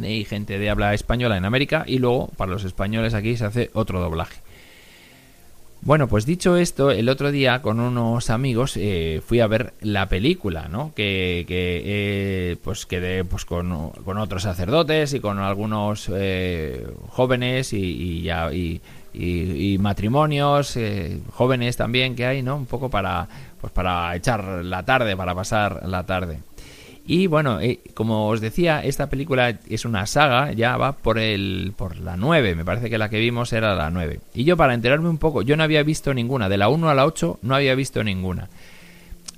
y 0.00 0.24
gente 0.24 0.58
de 0.58 0.70
habla 0.70 0.94
española 0.94 1.36
en 1.36 1.44
América 1.44 1.84
y 1.86 1.98
luego 1.98 2.28
para 2.36 2.52
los 2.52 2.64
españoles 2.64 3.12
aquí 3.14 3.36
se 3.36 3.44
hace 3.44 3.70
otro 3.74 4.00
doblaje. 4.00 4.41
Bueno, 5.84 6.06
pues 6.06 6.24
dicho 6.26 6.56
esto, 6.56 6.92
el 6.92 7.08
otro 7.08 7.32
día 7.32 7.60
con 7.60 7.80
unos 7.80 8.30
amigos 8.30 8.76
eh, 8.76 9.20
fui 9.26 9.40
a 9.40 9.48
ver 9.48 9.74
la 9.80 10.08
película, 10.08 10.68
¿no? 10.68 10.92
Que, 10.94 11.44
que 11.48 11.82
eh, 11.84 12.56
pues 12.62 12.86
quedé 12.86 13.24
pues 13.24 13.44
con, 13.44 13.90
con, 13.90 14.16
otros 14.18 14.44
sacerdotes 14.44 15.12
y 15.12 15.18
con 15.18 15.40
algunos 15.40 16.08
eh, 16.14 16.86
jóvenes 17.08 17.72
y, 17.72 18.22
ya, 18.22 18.52
y 18.52 18.80
y, 19.14 19.76
matrimonios 19.78 20.76
eh, 20.76 21.20
jóvenes 21.32 21.76
también 21.76 22.14
que 22.14 22.26
hay, 22.26 22.42
¿no? 22.42 22.56
Un 22.56 22.66
poco 22.66 22.88
para, 22.88 23.28
pues 23.60 23.72
para 23.72 24.14
echar 24.16 24.44
la 24.64 24.84
tarde, 24.84 25.16
para 25.16 25.34
pasar 25.34 25.86
la 25.86 26.04
tarde. 26.04 26.40
Y 27.04 27.26
bueno, 27.26 27.60
eh, 27.60 27.80
como 27.94 28.28
os 28.28 28.40
decía, 28.40 28.84
esta 28.84 29.10
película 29.10 29.58
es 29.68 29.84
una 29.84 30.06
saga, 30.06 30.52
ya 30.52 30.76
va 30.76 30.92
por 30.92 31.18
el 31.18 31.72
por 31.76 31.98
la 31.98 32.16
9, 32.16 32.54
me 32.54 32.64
parece 32.64 32.88
que 32.88 32.98
la 32.98 33.08
que 33.08 33.18
vimos 33.18 33.52
era 33.52 33.74
la 33.74 33.90
9. 33.90 34.20
Y 34.34 34.44
yo 34.44 34.56
para 34.56 34.74
enterarme 34.74 35.08
un 35.08 35.18
poco, 35.18 35.42
yo 35.42 35.56
no 35.56 35.64
había 35.64 35.82
visto 35.82 36.14
ninguna, 36.14 36.48
de 36.48 36.58
la 36.58 36.68
1 36.68 36.88
a 36.88 36.94
la 36.94 37.06
8 37.06 37.40
no 37.42 37.54
había 37.56 37.74
visto 37.74 38.04
ninguna. 38.04 38.48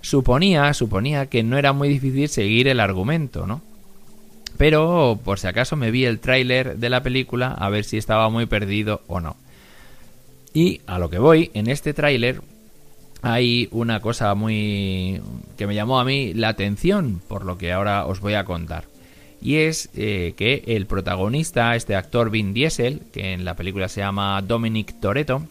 Suponía, 0.03 0.75
suponía 0.75 1.27
que 1.27 1.43
no 1.43 1.57
era 1.57 1.73
muy 1.73 1.89
difícil 1.89 2.29
seguir 2.29 2.69
el 2.69 2.81
argumento, 2.81 3.47
¿no? 3.47 3.63
Pero 4.59 5.19
por 5.25 5.39
si 5.39 5.47
acaso 5.47 5.77
me 5.77 5.91
vi 5.91 6.05
el 6.05 6.21
tráiler 6.21 6.77
de 6.77 6.91
la 6.91 7.03
película 7.03 7.49
a 7.53 7.71
ver 7.71 7.85
si 7.85 7.97
estaba 7.97 8.29
muy 8.29 8.45
perdido 8.45 9.01
o 9.07 9.21
no. 9.21 9.37
Y 10.53 10.83
a 10.87 10.99
lo 10.99 11.11
que 11.11 11.19
voy, 11.19 11.51
en 11.55 11.69
este 11.69 11.95
tráiler 11.95 12.43
hay 13.25 13.69
una 13.71 14.01
cosa 14.01 14.35
muy 14.35 15.21
que 15.57 15.67
me 15.67 15.75
llamó 15.75 15.99
a 15.99 16.05
mí 16.05 16.35
la 16.35 16.49
atención 16.49 17.23
por 17.27 17.45
lo 17.47 17.57
que 17.57 17.73
ahora 17.73 18.05
os 18.07 18.21
voy 18.21 18.35
a 18.35 18.45
contar. 18.45 18.85
Y 19.41 19.57
es 19.57 19.89
eh, 19.95 20.35
que 20.37 20.63
el 20.67 20.87
protagonista, 20.87 21.75
este 21.75 21.97
actor 21.97 22.31
Vin 22.31 22.55
Diesel, 22.55 23.01
que 23.13 23.33
en 23.33 23.45
la 23.45 23.57
película 23.57 23.89
se 23.89 24.01
llama 24.01 24.41
Dominic 24.43 25.01
Toretto, 25.01 25.47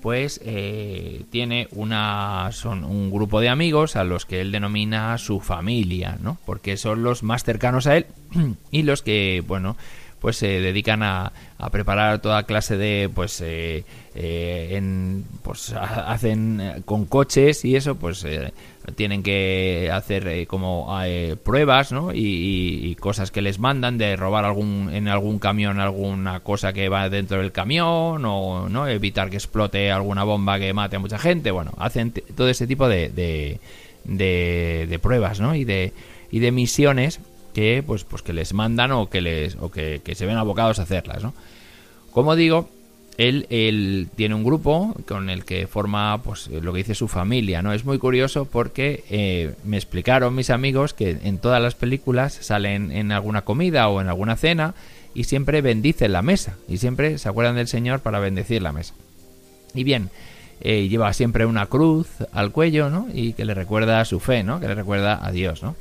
pues 0.00 0.40
eh, 0.44 1.24
tiene 1.30 1.68
una 1.72 2.50
son 2.52 2.84
un 2.84 3.10
grupo 3.10 3.40
de 3.40 3.48
amigos 3.48 3.96
a 3.96 4.04
los 4.04 4.24
que 4.24 4.40
él 4.40 4.52
denomina 4.52 5.18
su 5.18 5.40
familia, 5.40 6.16
¿no? 6.20 6.38
Porque 6.46 6.76
son 6.76 7.02
los 7.02 7.22
más 7.22 7.44
cercanos 7.44 7.86
a 7.86 7.96
él 7.96 8.06
y 8.70 8.82
los 8.82 9.02
que, 9.02 9.42
bueno, 9.46 9.76
pues 10.20 10.36
se 10.36 10.60
dedican 10.60 11.02
a, 11.02 11.32
a 11.58 11.70
preparar 11.70 12.20
toda 12.20 12.44
clase 12.44 12.76
de 12.76 13.10
pues 13.12 13.40
eh, 13.40 13.84
eh, 14.14 14.68
en, 14.72 15.24
pues 15.42 15.72
hacen 15.72 16.60
eh, 16.60 16.82
con 16.84 17.06
coches 17.06 17.64
y 17.64 17.76
eso 17.76 17.96
pues 17.96 18.26
tienen 18.96 19.22
que 19.22 19.90
hacer 19.92 20.46
como 20.46 20.94
pruebas 21.42 21.92
¿no? 21.92 22.12
Y, 22.12 22.96
cosas 23.00 23.30
que 23.30 23.40
les 23.40 23.58
mandan 23.58 23.96
de 23.98 24.16
robar 24.16 24.44
algún 24.44 24.90
en 24.92 25.08
algún 25.08 25.38
camión 25.38 25.80
alguna 25.80 26.40
cosa 26.40 26.72
que 26.72 26.88
va 26.88 27.08
dentro 27.08 27.38
del 27.38 27.52
camión 27.52 28.24
o 28.26 28.68
no 28.68 28.88
evitar 28.88 29.30
que 29.30 29.36
explote 29.36 29.90
alguna 29.90 30.24
bomba 30.24 30.58
que 30.58 30.72
mate 30.74 30.96
a 30.96 30.98
mucha 30.98 31.18
gente 31.18 31.50
bueno 31.50 31.72
hacen 31.78 32.12
todo 32.12 32.48
ese 32.48 32.66
tipo 32.66 32.88
de, 32.88 33.08
de, 34.04 34.86
de 34.86 34.98
pruebas 34.98 35.40
¿no? 35.40 35.54
y 35.54 35.64
de 35.64 35.92
y 36.30 36.40
de 36.40 36.52
misiones 36.52 37.20
que 37.52 37.82
pues 37.86 38.04
pues 38.04 38.22
que 38.22 38.32
les 38.32 38.52
mandan 38.52 38.92
o 38.92 39.08
que 39.08 39.20
les 39.20 39.56
o 39.60 39.70
que, 39.70 40.00
se 40.14 40.26
ven 40.26 40.36
abocados 40.36 40.78
a 40.78 40.82
hacerlas 40.82 41.22
¿no? 41.22 41.34
como 42.10 42.36
digo 42.36 42.68
él, 43.18 43.46
él, 43.50 44.08
tiene 44.16 44.34
un 44.34 44.44
grupo 44.44 44.94
con 45.06 45.28
el 45.28 45.44
que 45.44 45.66
forma 45.66 46.22
pues 46.22 46.48
lo 46.48 46.72
que 46.72 46.78
dice 46.78 46.94
su 46.94 47.06
familia 47.06 47.60
no 47.60 47.72
es 47.72 47.84
muy 47.84 47.98
curioso 47.98 48.46
porque 48.46 49.04
eh, 49.10 49.54
me 49.64 49.76
explicaron 49.76 50.34
mis 50.34 50.48
amigos 50.48 50.94
que 50.94 51.18
en 51.22 51.38
todas 51.38 51.60
las 51.60 51.74
películas 51.74 52.38
salen 52.40 52.90
en 52.92 53.12
alguna 53.12 53.42
comida 53.42 53.88
o 53.88 54.00
en 54.00 54.08
alguna 54.08 54.36
cena 54.36 54.74
y 55.12 55.24
siempre 55.24 55.60
bendicen 55.60 56.12
la 56.12 56.22
mesa 56.22 56.56
y 56.68 56.78
siempre 56.78 57.18
se 57.18 57.28
acuerdan 57.28 57.56
del 57.56 57.68
señor 57.68 58.00
para 58.00 58.20
bendecir 58.20 58.62
la 58.62 58.72
mesa. 58.72 58.94
Y 59.74 59.84
bien 59.84 60.10
eh, 60.60 60.88
lleva 60.88 61.12
siempre 61.12 61.46
una 61.46 61.66
cruz 61.66 62.08
al 62.32 62.52
cuello 62.52 62.90
no 62.90 63.08
y 63.12 63.32
que 63.32 63.44
le 63.44 63.54
recuerda 63.54 64.00
a 64.00 64.04
su 64.04 64.20
fe 64.20 64.42
no 64.42 64.60
que 64.60 64.68
le 64.68 64.74
recuerda 64.74 65.24
a 65.24 65.32
Dios 65.32 65.62
no 65.62 65.74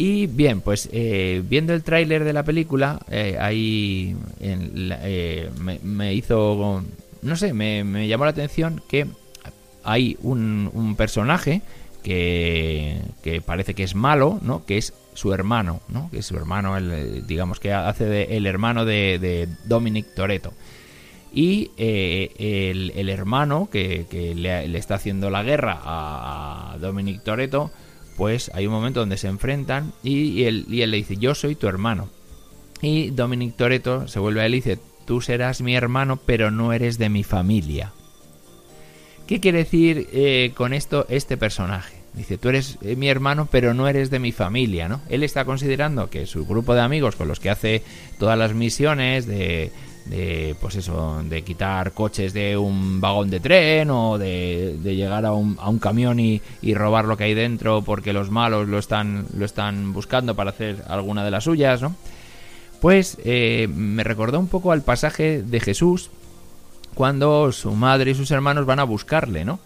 y 0.00 0.28
bien, 0.28 0.62
pues 0.62 0.88
eh, 0.92 1.42
viendo 1.46 1.74
el 1.74 1.82
tráiler 1.82 2.24
de 2.24 2.32
la 2.32 2.42
película, 2.42 3.00
eh, 3.10 3.36
ahí 3.38 4.16
eh, 4.40 5.50
me, 5.82 6.14
hizo, 6.14 6.82
no 7.20 7.36
sé, 7.36 7.52
me, 7.52 8.08
llamó 8.08 8.24
la 8.24 8.30
atención 8.30 8.80
que 8.88 9.06
hay 9.84 10.16
un, 10.22 10.94
personaje 10.96 11.60
que, 12.02 12.98
que, 13.22 13.42
parece 13.42 13.74
que 13.74 13.82
es 13.82 13.94
malo, 13.94 14.38
¿no? 14.40 14.64
Que 14.64 14.78
es 14.78 14.94
su 15.12 15.34
hermano, 15.34 15.82
¿no? 15.90 16.08
Que 16.10 16.20
es 16.20 16.24
su 16.24 16.34
hermano, 16.34 16.78
el, 16.78 17.26
digamos 17.26 17.60
que 17.60 17.74
hace 17.74 18.06
de, 18.06 18.38
el 18.38 18.46
hermano 18.46 18.86
de, 18.86 19.50
Dominic 19.66 20.14
Toretto. 20.14 20.54
Y 21.30 21.72
el, 21.76 23.10
hermano 23.10 23.68
que, 23.70 24.06
le, 24.34 24.66
le, 24.66 24.78
está 24.78 24.94
haciendo 24.94 25.28
la 25.28 25.42
guerra 25.42 25.78
a 25.84 26.78
Dominic 26.80 27.22
Toretto 27.22 27.70
pues 28.16 28.50
hay 28.54 28.66
un 28.66 28.72
momento 28.72 29.00
donde 29.00 29.16
se 29.16 29.28
enfrentan 29.28 29.92
y, 30.02 30.44
él, 30.44 30.66
le 30.68 30.96
dice, 30.96 31.16
yo 31.16 31.34
soy 31.34 31.54
tu 31.54 31.66
hermano. 31.66 32.08
Y 32.82 33.10
Dominic 33.10 33.56
Toretto 33.56 34.08
se 34.08 34.18
vuelve 34.18 34.42
a 34.42 34.46
él 34.46 34.54
y 34.54 34.58
dice, 34.58 34.78
tú 35.04 35.20
serás 35.20 35.60
mi 35.60 35.74
hermano, 35.74 36.18
pero 36.24 36.50
no 36.50 36.72
eres 36.72 36.98
de 36.98 37.08
mi 37.08 37.24
familia. 37.24 37.92
¿Qué 39.26 39.40
quiere 39.40 39.58
decir 39.58 40.08
eh, 40.12 40.52
con 40.56 40.72
esto 40.72 41.06
este 41.08 41.36
personaje? 41.36 42.00
Dice, 42.14 42.38
tú 42.38 42.48
eres 42.48 42.78
eh, 42.82 42.96
mi 42.96 43.08
hermano, 43.08 43.48
pero 43.50 43.74
no 43.74 43.86
eres 43.86 44.10
de 44.10 44.18
mi 44.18 44.32
familia, 44.32 44.88
¿no? 44.88 45.00
Él 45.08 45.22
está 45.22 45.44
considerando 45.44 46.10
que 46.10 46.26
su 46.26 46.44
grupo 46.46 46.74
de 46.74 46.80
amigos 46.80 47.14
con 47.14 47.28
los 47.28 47.38
que 47.38 47.50
hace 47.50 47.82
todas 48.18 48.36
las 48.36 48.52
misiones 48.52 49.26
de, 49.26 49.70
de 50.06 50.56
pues 50.60 50.76
eso, 50.76 51.22
de 51.24 51.42
quitar 51.42 51.92
coches 51.92 52.32
de 52.32 52.56
un 52.56 53.00
vagón 53.00 53.30
de 53.30 53.40
tren 53.40 53.90
o 53.90 54.18
de, 54.18 54.78
llegar 54.82 55.24
a 55.26 55.32
un, 55.32 55.56
a 55.60 55.68
un 55.68 55.78
camión 55.78 56.18
y, 56.20 56.40
robar 56.74 57.04
lo 57.04 57.16
que 57.16 57.24
hay 57.24 57.34
dentro 57.34 57.82
porque 57.82 58.12
los 58.12 58.30
malos 58.30 58.68
lo 58.68 58.78
están, 58.78 59.26
lo 59.36 59.44
están 59.44 59.92
buscando 59.92 60.34
para 60.34 60.50
hacer 60.50 60.84
alguna 60.88 61.24
de 61.24 61.30
las 61.30 61.44
suyas, 61.44 61.82
¿no? 61.82 61.94
Pues 62.80 63.18
eh, 63.24 63.68
me 63.74 64.04
recordó 64.04 64.38
un 64.38 64.48
poco 64.48 64.72
al 64.72 64.82
pasaje 64.82 65.42
de 65.42 65.60
Jesús 65.60 66.10
cuando 66.94 67.52
su 67.52 67.72
madre 67.72 68.12
y 68.12 68.14
sus 68.14 68.30
hermanos 68.30 68.66
van 68.66 68.80
a 68.80 68.84
buscarle, 68.84 69.44
¿no? 69.44 69.60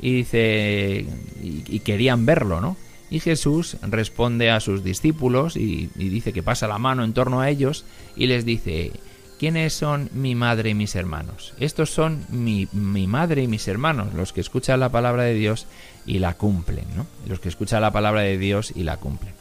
Y 0.00 0.12
dice, 0.12 1.06
y, 1.42 1.80
querían 1.80 2.26
verlo, 2.26 2.60
¿no? 2.60 2.76
Y 3.10 3.20
Jesús 3.20 3.78
responde 3.82 4.50
a 4.50 4.60
sus 4.60 4.84
discípulos 4.84 5.56
y, 5.56 5.90
y 5.96 6.08
dice 6.10 6.32
que 6.32 6.42
pasa 6.42 6.68
la 6.68 6.78
mano 6.78 7.04
en 7.04 7.14
torno 7.14 7.40
a 7.40 7.48
ellos 7.48 7.84
y 8.16 8.26
les 8.26 8.44
dice, 8.44 8.92
¿Quiénes 9.38 9.72
son 9.72 10.10
mi 10.12 10.34
madre 10.34 10.70
y 10.70 10.74
mis 10.74 10.96
hermanos? 10.96 11.54
Estos 11.60 11.90
son 11.90 12.24
mi, 12.28 12.66
madre 12.72 13.42
y 13.44 13.46
mis 13.46 13.68
hermanos, 13.68 14.12
los 14.14 14.32
que 14.32 14.40
escuchan 14.40 14.80
la 14.80 14.88
palabra 14.88 15.22
de 15.22 15.34
Dios 15.34 15.66
y 16.06 16.18
la 16.18 16.34
cumplen, 16.34 16.86
¿no? 16.96 17.06
Los 17.28 17.38
que 17.38 17.48
escuchan 17.48 17.82
la 17.82 17.92
palabra 17.92 18.22
de 18.22 18.36
Dios 18.36 18.72
y 18.74 18.82
la 18.82 18.96
cumplen. 18.96 19.32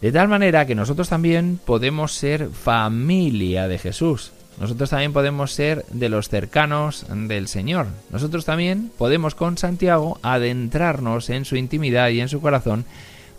De 0.00 0.10
tal 0.10 0.26
manera 0.26 0.66
que 0.66 0.74
nosotros 0.74 1.08
también 1.08 1.60
podemos 1.64 2.12
ser 2.14 2.48
familia 2.50 3.68
de 3.68 3.78
Jesús. 3.78 4.32
Nosotros 4.58 4.90
también 4.90 5.12
podemos 5.12 5.52
ser 5.52 5.84
de 5.92 6.08
los 6.08 6.28
cercanos 6.28 7.06
del 7.08 7.46
Señor. 7.46 7.86
Nosotros 8.10 8.44
también 8.44 8.90
podemos 8.98 9.36
con 9.36 9.56
Santiago 9.56 10.18
adentrarnos 10.22 11.30
en 11.30 11.44
su 11.44 11.54
intimidad 11.54 12.08
y 12.08 12.20
en 12.20 12.28
su 12.28 12.40
corazón 12.40 12.84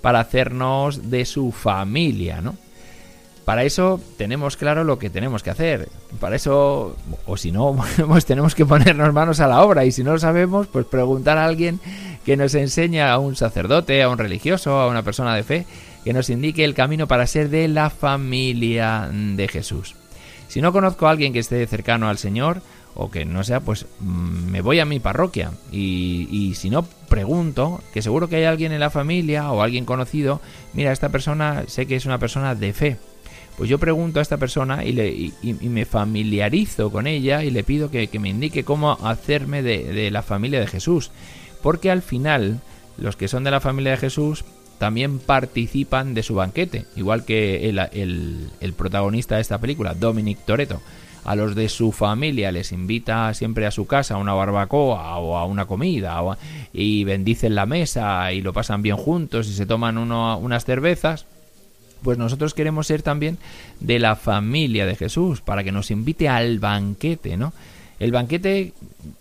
para 0.01 0.21
hacernos 0.21 1.09
de 1.09 1.25
su 1.25 1.51
familia, 1.51 2.39
¿no? 2.39 2.55
Para 3.47 3.63
eso 3.63 4.01
tenemos 4.17 4.57
claro 4.57 4.83
lo 4.83 4.99
que 4.99 5.09
tenemos 5.09 5.41
que 5.41 5.49
hacer. 5.49 5.87
Para 6.19 6.35
eso, 6.35 6.97
o 7.25 7.37
si 7.37 7.53
no, 7.53 7.77
pues 8.09 8.25
tenemos 8.25 8.53
que 8.53 8.65
ponernos 8.65 9.13
manos 9.13 9.39
a 9.39 9.47
la 9.47 9.63
obra. 9.63 9.85
Y 9.85 9.93
si 9.93 10.03
no 10.03 10.11
lo 10.11 10.19
sabemos, 10.19 10.67
pues 10.67 10.85
preguntar 10.85 11.37
a 11.37 11.45
alguien 11.45 11.79
que 12.25 12.35
nos 12.35 12.53
enseñe, 12.55 12.99
a 12.99 13.17
un 13.19 13.37
sacerdote, 13.37 14.03
a 14.03 14.09
un 14.09 14.17
religioso, 14.17 14.77
a 14.81 14.89
una 14.89 15.01
persona 15.01 15.33
de 15.33 15.43
fe, 15.43 15.65
que 16.03 16.11
nos 16.11 16.29
indique 16.29 16.65
el 16.65 16.73
camino 16.73 17.07
para 17.07 17.25
ser 17.25 17.49
de 17.49 17.69
la 17.69 17.89
familia 17.89 19.09
de 19.13 19.47
Jesús. 19.47 19.95
Si 20.49 20.59
no 20.59 20.73
conozco 20.73 21.07
a 21.07 21.11
alguien 21.11 21.31
que 21.31 21.39
esté 21.39 21.65
cercano 21.67 22.09
al 22.09 22.17
Señor, 22.17 22.61
o 22.95 23.09
que 23.09 23.23
no 23.23 23.45
sea, 23.45 23.61
pues 23.61 23.85
mm, 24.01 24.51
me 24.51 24.59
voy 24.59 24.81
a 24.81 24.85
mi 24.85 24.99
parroquia. 24.99 25.51
Y, 25.71 26.27
y, 26.29 26.55
si 26.55 26.69
no, 26.69 26.83
pregunto, 27.07 27.79
que 27.93 28.01
seguro 28.01 28.27
que 28.27 28.35
hay 28.35 28.43
alguien 28.43 28.73
en 28.73 28.81
la 28.81 28.89
familia 28.89 29.49
o 29.53 29.61
alguien 29.61 29.85
conocido, 29.85 30.41
mira, 30.73 30.91
esta 30.91 31.07
persona 31.07 31.63
sé 31.67 31.85
que 31.85 31.95
es 31.95 32.05
una 32.05 32.19
persona 32.19 32.53
de 32.53 32.73
fe 32.73 32.97
pues 33.57 33.71
yo 33.71 33.79
pregunto 33.79 34.19
a 34.19 34.21
esta 34.21 34.37
persona 34.37 34.85
y, 34.85 34.93
le, 34.93 35.31
me 35.67 35.85
familiarizo 35.85 36.91
con 36.91 37.07
ella 37.07 37.43
y 37.43 37.49
le 37.49 37.63
pido 37.63 37.89
que, 37.89 38.07
me 38.19 38.29
indique 38.29 38.63
cómo 38.63 38.91
hacerme 39.03 39.63
de, 39.63 40.11
la 40.11 40.21
familia 40.21 40.59
de 40.59 40.67
Jesús. 40.67 41.09
Porque 41.63 41.89
al 41.89 42.03
final, 42.03 42.61
los 42.99 43.15
que 43.15 43.27
son 43.27 43.43
de 43.43 43.49
la 43.49 43.59
familia 43.59 43.91
de 43.93 43.97
Jesús 43.97 44.45
también 44.77 45.17
participan 45.17 46.13
de 46.13 46.21
su 46.21 46.35
banquete, 46.35 46.85
igual 46.95 47.25
que 47.25 47.67
el, 47.67 48.73
protagonista 48.77 49.35
de 49.35 49.41
esta 49.41 49.57
película, 49.57 49.95
Dominic 49.95 50.37
Toretto. 50.45 50.79
A 51.25 51.35
los 51.35 51.55
de 51.55 51.67
su 51.67 51.91
familia 51.91 52.51
les 52.51 52.71
invita 52.71 53.33
siempre 53.33 53.65
a 53.65 53.71
su 53.71 53.87
casa 53.87 54.13
a 54.13 54.17
una 54.17 54.33
barbacoa 54.33 55.17
o 55.17 55.35
a 55.35 55.45
una 55.45 55.65
comida 55.65 56.21
y 56.71 57.03
bendicen 57.03 57.55
la 57.55 57.65
mesa 57.65 58.31
y 58.31 58.41
lo 58.41 58.53
pasan 58.53 58.81
bien 58.81 58.95
juntos 58.95 59.49
y 59.49 59.53
se 59.53 59.65
toman 59.65 59.97
unas 59.97 60.63
cervezas 60.63 61.25
pues 62.03 62.17
nosotros 62.17 62.53
queremos 62.53 62.87
ser 62.87 63.01
también 63.01 63.37
de 63.79 63.99
la 63.99 64.15
familia 64.15 64.85
de 64.85 64.95
Jesús, 64.95 65.41
para 65.41 65.63
que 65.63 65.71
nos 65.71 65.91
invite 65.91 66.29
al 66.29 66.59
banquete, 66.59 67.37
¿no? 67.37 67.53
El 67.99 68.11
banquete 68.11 68.73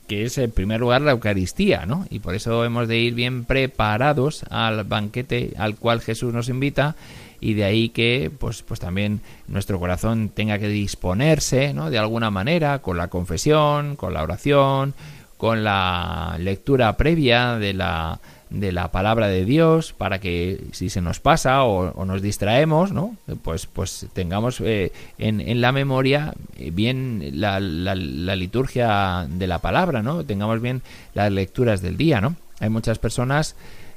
que 0.07 0.25
es 0.25 0.39
en 0.39 0.51
primer 0.51 0.81
lugar 0.81 1.01
la 1.03 1.13
Eucaristía, 1.13 1.87
¿no? 1.87 2.07
Y 2.11 2.19
por 2.19 2.35
eso 2.35 2.65
hemos 2.65 2.89
de 2.89 2.99
ir 2.99 3.15
bien 3.15 3.45
preparados 3.45 4.45
al 4.51 4.85
banquete 4.85 5.55
al 5.57 5.77
cual 5.77 6.01
Jesús 6.01 6.33
nos 6.33 6.49
invita 6.49 6.95
y 7.41 7.55
de 7.55 7.65
ahí 7.65 7.89
que 7.91 8.31
pues 8.39 8.63
pues 8.63 8.81
también 8.81 9.21
nuestro 9.49 9.79
corazón 9.79 10.31
tenga 10.31 10.59
que 10.59 10.69
disponerse 10.69 11.75
no 11.75 11.91
de 11.91 11.99
alguna 11.99 12.31
manera 12.31 12.79
con 12.79 12.97
la 12.97 13.09
confesión 13.09 13.97
con 13.97 14.15
la 14.15 14.23
oración 14.23 14.95
con 15.37 15.63
la 15.63 16.37
lectura 16.41 16.97
previa 16.97 17.57
de 17.57 17.75
la 17.75 18.21
de 18.51 18.73
la 18.73 18.93
palabra 18.93 19.29
de 19.29 19.45
Dios 19.45 19.93
para 19.93 20.21
que 20.21 20.65
si 20.73 20.89
se 20.89 21.01
nos 21.01 21.21
pasa 21.21 21.65
o, 21.65 22.05
nos 22.05 22.23
distraemos, 22.23 22.93
¿no? 22.93 23.17
Pues, 23.43 23.67
pues 23.67 24.07
tengamos 24.13 24.61
eh, 24.61 24.93
en, 25.19 25.41
en, 25.41 25.61
la 25.61 25.73
memoria 25.73 26.33
eh, 26.57 26.71
bien 26.71 27.33
la, 27.35 27.59
la, 27.61 27.95
la, 27.95 28.37
liturgia 28.37 29.27
de 29.29 29.47
la 29.47 29.59
palabra, 29.59 30.03
¿no? 30.03 30.25
Tengamos 30.25 30.61
bien 30.61 30.83
las 31.15 31.33
lecturas 31.33 31.83
del 31.83 31.97
día, 31.97 32.21
¿no? 32.21 32.37
Hay 32.61 32.69
muchas 32.69 32.99
personas 32.99 33.57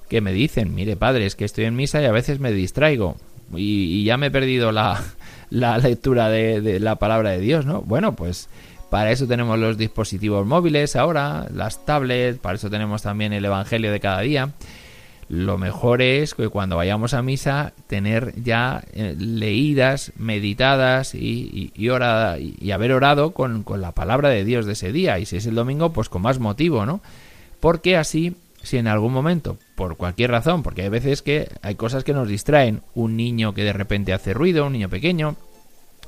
que 0.10 0.22
me 0.22 0.34
dicen, 0.34 0.74
mire 0.74 0.96
padre, 0.96 1.26
es 1.26 1.36
que 1.36 1.46
estoy 1.46 1.66
en 1.66 1.76
misa 1.76 2.02
y 2.02 2.06
a 2.06 2.12
veces 2.12 2.40
me 2.40 2.52
distraigo 2.52 3.18
y, 3.56 4.04
ya 4.04 4.18
me 4.18 4.28
he 4.28 4.32
perdido 4.32 4.72
la, 4.72 5.02
la 5.50 5.78
lectura 5.78 6.30
de, 6.30 6.62
de 6.62 6.80
la 6.80 6.96
palabra 6.96 7.32
de 7.32 7.40
Dios, 7.40 7.66
¿no? 7.66 7.82
Bueno, 7.82 8.16
pues 8.16 8.50
para 8.90 9.12
eso 9.12 9.28
tenemos 9.28 9.60
los 9.60 9.78
dispositivos 9.78 10.46
móviles 10.46 10.96
ahora, 10.96 11.48
las 11.54 11.86
tablets, 11.86 12.40
para 12.40 12.56
eso 12.56 12.70
tenemos 12.70 13.02
también 13.02 13.34
el 13.34 13.46
Evangelio 13.46 13.92
de 13.92 14.00
cada 14.00 14.22
día. 14.22 14.54
Lo 15.30 15.60
mejor 15.60 16.02
es 16.02 16.34
que 16.34 16.50
cuando 16.50 16.76
vayamos 16.76 17.14
a 17.14 17.22
misa 17.22 17.74
tener 17.86 18.34
ya 18.42 18.84
eh, 18.94 19.16
leídas, 19.18 20.12
meditadas 20.18 21.14
y, 21.14 21.72
y, 21.76 21.86
y, 21.86 22.72
haber 22.72 22.92
orado 22.94 23.32
con, 23.32 23.62
con 23.62 23.80
la 23.80 23.92
palabra 23.92 24.30
de 24.30 24.44
Dios 24.44 24.66
de 24.66 24.74
ese 24.74 24.92
día. 24.92 25.20
Y 25.20 25.28
si 25.28 25.38
es 25.38 25.46
el 25.46 25.54
domingo, 25.54 25.94
pues 25.94 26.10
con 26.10 26.24
más 26.24 26.40
motivo, 26.40 26.88
¿no? 26.88 27.00
Porque 27.60 27.96
así 27.96 28.36
si 28.64 28.78
en 28.78 28.88
algún 28.88 29.14
momento, 29.14 29.58
por 29.76 29.98
cualquier 29.98 30.32
razón, 30.32 30.64
porque 30.64 30.82
hay 30.82 30.90
veces 30.90 31.22
que 31.22 31.50
hay 31.62 31.76
cosas 31.76 32.04
que 32.04 32.14
nos 32.14 32.28
distraen, 32.28 32.82
un 32.94 33.16
niño 33.16 33.54
que 33.54 33.64
de 33.64 33.74
repente 33.74 34.14
hace 34.14 34.34
ruido, 34.34 34.66
un 34.66 34.74
niño 34.74 34.90
pequeño, 34.90 35.36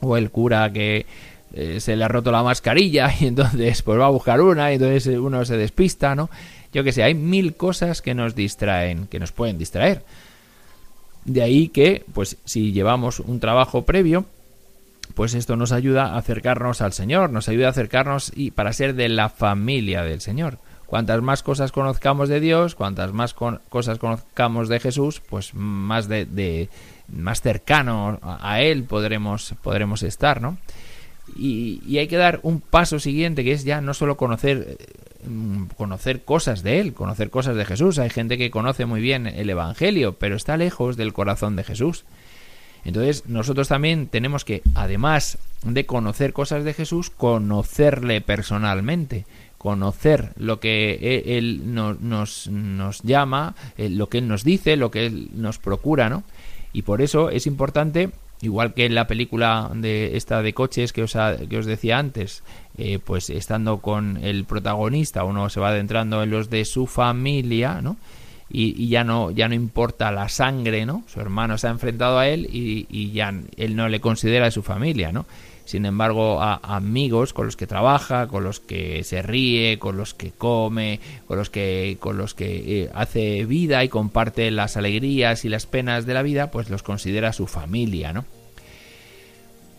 o 0.02 0.18
el 0.18 0.32
cura 0.32 0.72
que 0.74 1.06
eh, 1.54 1.80
se 1.80 1.96
le 1.96 2.04
ha 2.04 2.08
roto 2.08 2.32
la 2.32 2.44
mascarilla 2.44 3.12
y 3.20 3.28
entonces 3.28 3.82
pues 3.82 4.00
va 4.00 4.06
a 4.06 4.10
buscar 4.10 4.42
una 4.42 4.72
y 4.72 4.76
entonces 4.76 5.08
uno 5.18 5.44
se 5.46 5.58
despista, 5.58 6.16
¿no? 6.16 6.30
Yo 6.74 6.84
que 6.84 6.94
sé, 6.94 7.04
hay 7.04 7.14
mil 7.14 7.56
cosas 7.56 8.02
que 8.02 8.14
nos 8.14 8.34
distraen, 8.34 9.08
que 9.08 9.20
nos 9.20 9.32
pueden 9.32 9.58
distraer. 9.58 10.04
De 11.26 11.42
ahí 11.44 11.68
que, 11.68 12.06
pues 12.14 12.38
si 12.46 12.72
llevamos 12.72 13.20
un 13.20 13.40
trabajo 13.40 13.84
previo, 13.84 14.26
pues 15.14 15.34
esto 15.34 15.56
nos 15.56 15.72
ayuda 15.72 16.08
a 16.08 16.18
acercarnos 16.18 16.82
al 16.82 16.94
Señor, 16.94 17.30
nos 17.30 17.50
ayuda 17.50 17.68
a 17.68 17.72
acercarnos 17.72 18.32
y 18.36 18.52
para 18.52 18.74
ser 18.74 18.96
de 18.96 19.10
la 19.10 19.30
familia 19.30 20.04
del 20.04 20.22
Señor. 20.22 20.60
Cuantas 20.86 21.22
más 21.22 21.42
cosas 21.44 21.72
conozcamos 21.72 22.28
de 22.28 22.40
Dios, 22.42 22.76
cuantas 22.76 23.14
más 23.14 23.34
cosas 23.34 23.98
conozcamos 23.98 24.68
de 24.68 24.80
Jesús, 24.80 25.22
pues 25.22 25.54
más 25.54 26.10
de, 26.10 26.70
más 27.08 27.42
cercano 27.42 28.20
a, 28.22 28.62
él 28.62 28.84
podremos 28.84 29.56
podremos 29.62 30.04
estar, 30.04 30.42
¿no? 30.42 30.58
Y, 31.36 31.98
hay 31.98 32.08
que 32.08 32.18
dar 32.18 32.40
un 32.44 32.62
paso 32.62 33.00
siguiente 33.00 33.44
que 33.44 33.52
es 33.52 33.64
ya 33.64 33.82
no 33.82 33.94
solo 33.94 34.18
conocer 34.18 34.78
mm, 35.26 35.66
conocer 35.78 36.24
cosas 36.24 36.64
de 36.64 36.80
él, 36.80 36.94
conocer 36.94 37.30
cosas 37.30 37.56
de 37.56 37.66
Jesús. 37.66 38.00
Hay 38.00 38.10
gente 38.10 38.38
que 38.38 38.52
conoce 38.52 38.86
muy 38.86 39.02
bien 39.02 39.28
el 39.28 39.50
Evangelio, 39.50 40.14
pero 40.14 40.36
está 40.36 40.58
lejos 40.58 40.98
del 40.98 41.14
corazón 41.14 41.56
de 41.56 41.64
Jesús. 41.64 42.06
Entonces 42.84 43.28
nosotros 43.28 43.68
también 43.68 44.08
tenemos 44.08 44.44
que, 44.44 44.62
además 44.74 45.38
de 45.64 45.86
conocer 45.86 46.34
cosas 46.34 46.64
de 46.64 46.74
Jesús, 46.74 47.10
conocerle 47.10 48.22
personalmente, 48.22 49.26
conocer 49.58 50.32
lo 50.38 50.60
que 50.60 50.98
e, 51.00 51.38
él 51.38 51.74
nos, 51.74 52.48
nos, 52.48 53.04
llama, 53.04 53.56
eh, 53.78 53.90
lo 53.90 54.10
que 54.10 54.18
él 54.18 54.28
nos 54.28 54.44
dice, 54.44 54.76
lo 54.76 54.90
que 54.90 55.06
él 55.06 55.30
nos 55.36 55.60
procura, 55.60 56.10
¿no? 56.10 56.24
Y 56.74 56.82
por 56.82 57.02
eso 57.02 57.30
es 57.30 57.46
importante 57.46 58.10
igual 58.42 58.74
que 58.74 58.86
en 58.86 58.96
la 58.96 59.08
película 59.08 59.70
de 59.74 60.18
esta 60.18 60.42
de 60.42 60.54
coches 60.54 60.94
que 60.94 61.04
os, 61.04 61.14
que 61.50 61.58
os 61.58 61.66
decía 61.66 62.00
antes, 62.00 62.44
eh, 62.78 63.00
pues 63.04 63.30
estando 63.30 63.78
con 63.78 64.18
el 64.18 64.46
protagonista 64.46 65.24
uno 65.24 65.50
se 65.50 65.60
va 65.60 65.70
adentrando 65.70 66.24
en 66.24 66.32
los 66.32 66.50
de 66.50 66.66
su 66.66 66.88
familia, 66.88 67.82
¿no? 67.82 67.98
Y, 68.54 68.90
ya 68.90 69.06
no 69.06 69.32
ya 69.32 69.48
no 69.48 69.56
importa 69.56 70.12
la 70.12 70.28
sangre, 70.28 70.86
¿no? 70.86 71.04
Su 71.08 71.22
hermano 71.22 71.58
se 71.58 71.68
ha 71.68 71.70
enfrentado 71.70 72.20
a 72.20 72.28
él 72.28 72.50
y, 72.52 72.86
y 72.90 73.12
ya 73.12 73.34
él 73.56 73.76
no 73.78 73.88
le 73.88 74.02
considera 74.02 74.46
de 74.46 74.52
su 74.52 74.62
familia, 74.62 75.14
¿no? 75.14 75.26
Sin 75.66 75.86
embargo, 75.86 76.42
a 76.42 76.60
amigos 76.64 77.34
con 77.34 77.46
los 77.46 77.56
que 77.56 77.68
trabaja, 77.68 78.28
con 78.28 78.44
los 78.44 78.60
que 78.60 79.04
se 79.04 79.22
ríe, 79.22 79.80
con 79.80 79.98
los 79.98 80.14
que 80.14 80.32
come, 80.32 81.00
con 81.28 81.38
los 81.38 81.50
que 81.50 81.98
con 82.00 82.18
los 82.18 82.34
que 82.34 82.84
eh, 82.84 82.90
hace 82.94 83.46
vida 83.46 83.84
y 83.84 83.90
comparte 83.90 84.52
las 84.52 84.78
alegrías 84.78 85.46
y 85.46 85.50
las 85.50 85.66
penas 85.66 86.06
de 86.06 86.14
la 86.14 86.24
vida, 86.24 86.52
pues 86.52 86.70
los 86.70 86.84
considera 86.84 87.34
su 87.34 87.48
familia, 87.48 88.14
¿no? 88.14 88.26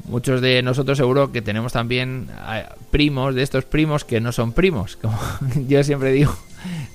Muchos 0.04 0.40
de 0.40 0.62
nosotros 0.62 0.98
seguro 0.98 1.30
que 1.30 1.42
tenemos 1.42 1.72
también 1.72 2.28
eh, 2.52 2.64
primos, 2.90 3.34
de 3.34 3.42
estos 3.42 3.64
primos 3.64 4.04
que 4.04 4.20
no 4.20 4.32
son 4.32 4.52
primos, 4.52 4.96
como 4.96 5.18
yo 5.68 5.84
siempre 5.84 6.12
digo 6.12 6.36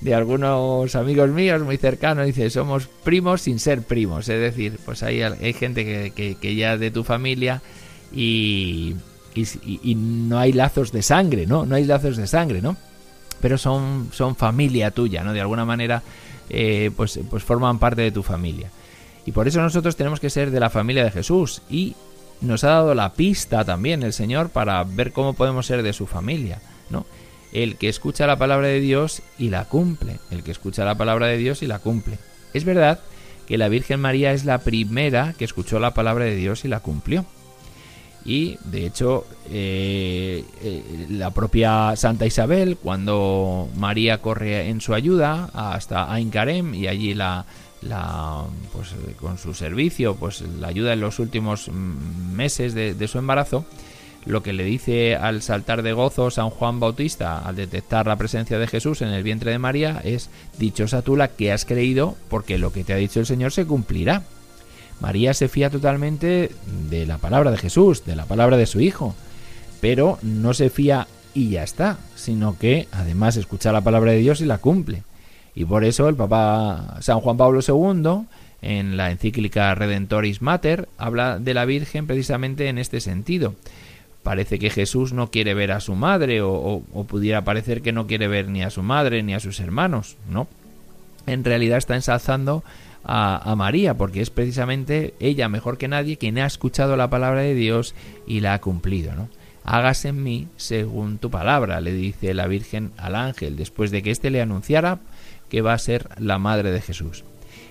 de 0.00 0.14
algunos 0.14 0.94
amigos 0.94 1.30
míos 1.30 1.62
muy 1.62 1.76
cercanos, 1.76 2.26
dice, 2.26 2.50
somos 2.50 2.86
primos 2.86 3.42
sin 3.42 3.58
ser 3.58 3.82
primos, 3.82 4.28
es 4.28 4.40
decir, 4.40 4.78
pues 4.84 5.02
hay, 5.02 5.22
hay 5.22 5.52
gente 5.52 5.84
que, 5.84 6.12
que, 6.14 6.36
que 6.36 6.54
ya 6.54 6.76
de 6.76 6.90
tu 6.90 7.04
familia 7.04 7.62
y, 8.12 8.96
no 9.96 10.38
hay 10.38 10.52
lazos 10.52 10.92
de 10.92 11.02
sangre, 11.02 11.46
¿no? 11.46 11.66
No 11.66 11.76
hay 11.76 11.84
lazos 11.84 12.16
de 12.16 12.26
sangre, 12.26 12.60
¿no? 12.60 12.76
Pero 13.40 13.58
son, 13.58 14.08
son 14.12 14.34
familia 14.34 14.90
tuya, 14.90 15.22
¿no? 15.22 15.32
De 15.32 15.40
alguna 15.40 15.64
manera, 15.64 16.02
eh, 16.50 16.90
pues, 16.96 17.20
pues 17.30 17.44
forman 17.44 17.78
parte 17.78 18.02
de 18.02 18.10
tu 18.10 18.22
familia. 18.22 18.70
Y 19.26 19.32
por 19.32 19.46
eso 19.46 19.60
nosotros 19.60 19.96
tenemos 19.96 20.20
que 20.20 20.30
ser 20.30 20.50
de 20.50 20.60
la 20.60 20.70
familia 20.70 21.04
de 21.04 21.10
Jesús. 21.10 21.62
Y 21.70 21.94
nos 22.40 22.64
ha 22.64 22.68
dado 22.68 22.94
la 22.94 23.12
pista 23.12 23.64
también 23.64 24.02
el 24.02 24.12
Señor 24.12 24.50
para 24.50 24.82
ver 24.84 25.12
cómo 25.12 25.34
podemos 25.34 25.66
ser 25.66 25.82
de 25.82 25.92
su 25.92 26.06
familia, 26.06 26.60
¿no? 26.90 27.06
El 27.52 27.76
que 27.76 27.88
escucha 27.88 28.26
la 28.26 28.38
palabra 28.38 28.68
de 28.68 28.80
Dios 28.80 29.22
y 29.38 29.50
la 29.50 29.66
cumple. 29.66 30.18
El 30.30 30.42
que 30.42 30.50
escucha 30.50 30.84
la 30.84 30.96
palabra 30.96 31.26
de 31.26 31.36
Dios 31.36 31.62
y 31.62 31.66
la 31.66 31.78
cumple. 31.78 32.18
Es 32.54 32.64
verdad 32.64 33.00
que 33.46 33.56
la 33.56 33.68
Virgen 33.68 34.00
María 34.00 34.32
es 34.32 34.44
la 34.44 34.58
primera 34.58 35.34
que 35.38 35.44
escuchó 35.44 35.78
la 35.78 35.94
palabra 35.94 36.24
de 36.24 36.34
Dios 36.34 36.64
y 36.64 36.68
la 36.68 36.80
cumplió 36.80 37.24
y 38.28 38.58
de 38.62 38.84
hecho 38.84 39.24
eh, 39.50 40.44
eh, 40.62 41.06
la 41.08 41.30
propia 41.30 41.96
Santa 41.96 42.26
Isabel 42.26 42.76
cuando 42.76 43.70
María 43.74 44.18
corre 44.18 44.68
en 44.68 44.82
su 44.82 44.92
ayuda 44.92 45.48
hasta 45.54 46.12
Ain 46.12 46.30
y 46.74 46.88
allí 46.88 47.14
la, 47.14 47.46
la 47.80 48.44
pues 48.74 48.94
con 49.18 49.38
su 49.38 49.54
servicio 49.54 50.14
pues 50.14 50.42
la 50.42 50.68
ayuda 50.68 50.92
en 50.92 51.00
los 51.00 51.20
últimos 51.20 51.70
meses 51.70 52.74
de, 52.74 53.08
su 53.08 53.16
embarazo 53.16 53.64
lo 54.26 54.42
que 54.42 54.52
le 54.52 54.64
dice 54.64 55.16
al 55.16 55.40
saltar 55.40 55.80
de 55.82 55.94
gozo 55.94 56.30
San 56.30 56.50
Juan 56.50 56.80
Bautista 56.80 57.38
al 57.38 57.56
detectar 57.56 58.08
la 58.08 58.16
presencia 58.16 58.58
de 58.58 58.66
Jesús 58.66 59.00
en 59.00 59.08
el 59.08 59.22
vientre 59.22 59.52
de 59.52 59.58
María 59.58 60.02
es 60.04 60.28
dichosa 60.58 61.00
tú 61.00 61.16
la 61.16 61.28
que 61.28 61.50
has 61.50 61.64
creído 61.64 62.14
porque 62.28 62.58
lo 62.58 62.72
que 62.72 62.84
te 62.84 62.92
ha 62.92 62.96
dicho 62.96 63.20
el 63.20 63.26
Señor 63.26 63.52
se 63.52 63.64
cumplirá 63.64 64.22
María 65.00 65.34
se 65.34 65.48
fía 65.48 65.70
totalmente 65.70 66.50
de 66.90 67.06
la 67.06 67.18
palabra 67.18 67.50
de 67.50 67.58
Jesús, 67.58 68.04
de 68.04 68.16
la 68.16 68.26
palabra 68.26 68.56
de 68.56 68.66
su 68.66 68.80
Hijo, 68.80 69.14
pero 69.80 70.18
no 70.22 70.54
se 70.54 70.70
fía 70.70 71.06
y 71.34 71.50
ya 71.50 71.62
está, 71.62 71.98
sino 72.16 72.58
que 72.58 72.88
además 72.90 73.36
escucha 73.36 73.72
la 73.72 73.82
palabra 73.82 74.12
de 74.12 74.18
Dios 74.18 74.40
y 74.40 74.44
la 74.44 74.58
cumple. 74.58 75.04
Y 75.54 75.64
por 75.64 75.84
eso 75.84 76.08
el 76.08 76.16
Papa 76.16 76.96
San 77.00 77.20
Juan 77.20 77.36
Pablo 77.36 77.60
II, 77.66 78.26
en 78.60 78.96
la 78.96 79.10
encíclica 79.10 79.74
Redentoris 79.74 80.42
Mater, 80.42 80.88
habla 80.98 81.38
de 81.38 81.54
la 81.54 81.64
Virgen 81.64 82.06
precisamente 82.06 82.68
en 82.68 82.78
este 82.78 83.00
sentido. 83.00 83.54
Parece 84.24 84.58
que 84.58 84.70
Jesús 84.70 85.12
no 85.12 85.30
quiere 85.30 85.54
ver 85.54 85.70
a 85.70 85.80
su 85.80 85.94
madre 85.94 86.42
o, 86.42 86.82
o 86.92 87.04
pudiera 87.04 87.44
parecer 87.44 87.82
que 87.82 87.92
no 87.92 88.06
quiere 88.06 88.26
ver 88.26 88.48
ni 88.48 88.62
a 88.62 88.70
su 88.70 88.82
madre 88.82 89.22
ni 89.22 89.34
a 89.34 89.40
sus 89.40 89.60
hermanos, 89.60 90.16
¿no? 90.28 90.48
En 91.26 91.44
realidad 91.44 91.78
está 91.78 91.94
ensalzando 91.94 92.64
a, 93.10 93.54
María, 93.56 93.94
porque 93.94 94.20
es 94.20 94.28
precisamente 94.28 95.14
ella, 95.18 95.48
mejor 95.48 95.78
que 95.78 95.88
nadie, 95.88 96.18
quien 96.18 96.36
ha 96.38 96.46
escuchado 96.46 96.94
la 96.96 97.08
palabra 97.08 97.40
de 97.40 97.54
Dios 97.54 97.94
y 98.26 98.40
la 98.40 98.52
ha 98.52 98.60
cumplido, 98.60 99.14
¿no? 99.14 99.30
Hágase 99.64 100.08
en 100.08 100.22
mí 100.22 100.48
según 100.56 101.18
tu 101.18 101.30
palabra, 101.30 101.80
le 101.80 101.92
dice 101.92 102.34
la 102.34 102.46
Virgen 102.46 102.92
al 102.98 103.16
ángel, 103.16 103.56
después 103.56 103.90
de 103.90 104.02
que 104.02 104.10
éste 104.10 104.30
le 104.30 104.42
anunciara 104.42 104.98
que 105.48 105.62
va 105.62 105.72
a 105.72 105.78
ser 105.78 106.08
la 106.18 106.38
madre 106.38 106.70
de 106.70 106.82
Jesús. 106.82 107.24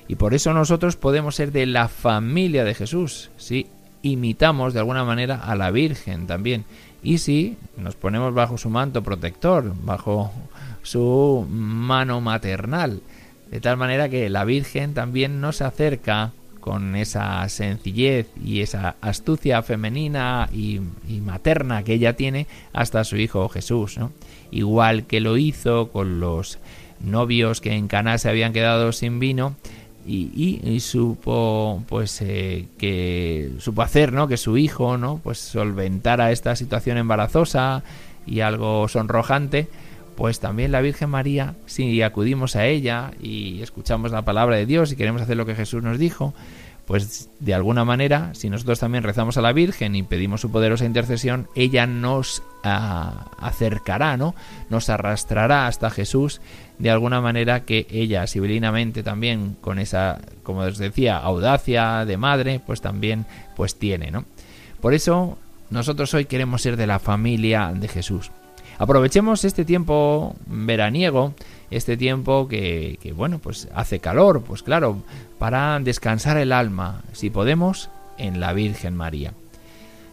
Y 0.08 0.16
por 0.16 0.34
eso 0.34 0.54
nosotros 0.54 0.96
podemos 0.96 1.36
ser 1.36 1.52
de 1.52 1.68
la 1.68 1.88
familia 1.88 2.64
de 2.64 2.74
Jesús, 2.74 3.30
si 3.38 3.68
imitamos 4.02 4.74
de 4.74 4.80
alguna 4.80 5.04
manera 5.04 5.36
a 5.36 5.56
la 5.56 5.70
Virgen 5.70 6.26
también. 6.26 6.66
Y 7.04 7.20
si 7.20 7.58
nos 7.78 7.96
ponemos 7.96 8.34
bajo 8.34 8.58
su 8.58 8.72
manto 8.72 9.04
protector, 9.04 9.74
bajo 9.84 10.32
su 10.82 11.46
mano 11.50 12.22
maternal, 12.22 13.02
de 13.52 13.62
tal 13.62 13.78
manera 13.78 14.10
que 14.10 14.30
la 14.30 14.46
Virgen 14.46 14.94
también 14.94 15.42
nos 15.42 15.62
acerca 15.62 16.32
con 16.60 16.98
esa 16.98 17.48
sencillez 17.48 18.28
y 18.44 18.60
esa 18.60 18.98
astucia 19.00 19.62
femenina 19.64 20.50
y, 20.52 20.82
materna 21.22 21.84
que 21.84 21.94
ella 21.94 22.14
tiene 22.14 22.46
hasta 22.74 23.06
su 23.06 23.16
hijo 23.16 23.48
Jesús, 23.48 23.98
¿no? 23.98 24.12
Igual 24.52 25.06
que 25.06 25.22
lo 25.22 25.38
hizo 25.38 25.90
con 25.92 26.20
los 26.20 26.60
novios 27.00 27.62
que 27.62 27.74
en 27.74 27.88
Caná 27.88 28.18
se 28.18 28.30
habían 28.30 28.52
quedado 28.54 28.92
sin 28.92 29.20
vino, 29.20 29.56
y, 30.06 30.80
supo 30.80 31.84
pues 31.88 32.22
eh, 32.22 32.68
que 32.78 33.52
supo 33.60 33.82
hacer 33.82 34.14
no 34.14 34.28
que 34.28 34.38
su 34.38 34.58
hijo 34.58 34.98
no 34.98 35.20
pues 35.22 35.38
solventara 35.38 36.32
esta 36.32 36.56
situación 36.56 36.98
embarazosa 36.98 37.84
y 38.26 38.40
algo 38.40 38.88
sonrojante 38.88 39.68
pues 40.18 40.40
también 40.42 40.72
la 40.74 40.82
Virgen 40.82 41.12
María 41.12 41.56
si 41.68 42.02
acudimos 42.02 42.56
a 42.56 42.66
ella 42.66 43.12
y 43.22 43.62
escuchamos 43.62 44.12
la 44.12 44.24
palabra 44.24 44.58
de 44.58 44.66
Dios 44.66 44.92
y 44.92 44.96
queremos 44.96 45.22
hacer 45.22 45.38
lo 45.38 45.46
que 45.46 45.56
Jesús 45.56 45.84
nos 45.84 46.00
dijo 46.00 46.34
pues 46.88 47.30
de 47.42 47.54
alguna 47.54 47.84
manera, 47.84 48.30
si 48.34 48.50
nosotros 48.50 48.80
también 48.80 49.04
rezamos 49.04 49.36
a 49.38 49.42
la 49.42 49.52
Virgen 49.52 49.94
y 49.94 50.04
pedimos 50.04 50.40
su 50.40 50.52
poderosa 50.52 50.86
intercesión, 50.86 51.50
ella 51.54 51.86
nos 51.86 52.42
ah, 52.64 53.30
acercará, 53.40 54.16
¿no? 54.16 54.36
Nos 54.70 54.90
arrastrará 54.90 55.68
hasta 55.68 55.90
Jesús 55.90 56.40
de 56.80 56.90
alguna 56.90 57.20
manera 57.20 57.66
que 57.66 57.88
ella 57.90 58.26
sibilinamente 58.26 59.04
también 59.04 59.58
con 59.60 59.80
esa, 59.80 60.22
como 60.44 60.62
os 60.62 60.78
decía, 60.78 61.18
audacia 61.18 62.06
de 62.06 62.16
madre, 62.16 62.62
pues 62.66 62.80
también 62.80 63.26
pues 63.58 63.76
tiene, 63.76 64.10
¿no? 64.10 64.24
Por 64.80 64.94
eso 64.94 65.38
nosotros 65.70 66.14
hoy 66.14 66.24
queremos 66.24 66.62
ser 66.62 66.78
de 66.78 66.88
la 66.88 67.00
familia 67.00 67.74
de 67.76 67.90
Jesús. 67.90 68.32
Aprovechemos 68.78 69.44
este 69.44 69.66
tiempo 69.66 70.36
veraniego, 70.46 71.34
este 71.72 71.98
tiempo 71.98 72.48
que, 72.48 73.00
que, 73.02 73.12
bueno, 73.12 73.40
pues 73.40 73.68
hace 73.74 74.00
calor, 74.00 74.44
pues 74.44 74.64
claro, 74.64 75.02
para 75.40 75.80
descansar 75.80 76.38
el 76.38 76.52
alma, 76.52 77.02
si 77.12 77.30
podemos, 77.30 77.90
en 78.18 78.40
la 78.40 78.54
Virgen 78.54 78.96
María. 78.96 79.34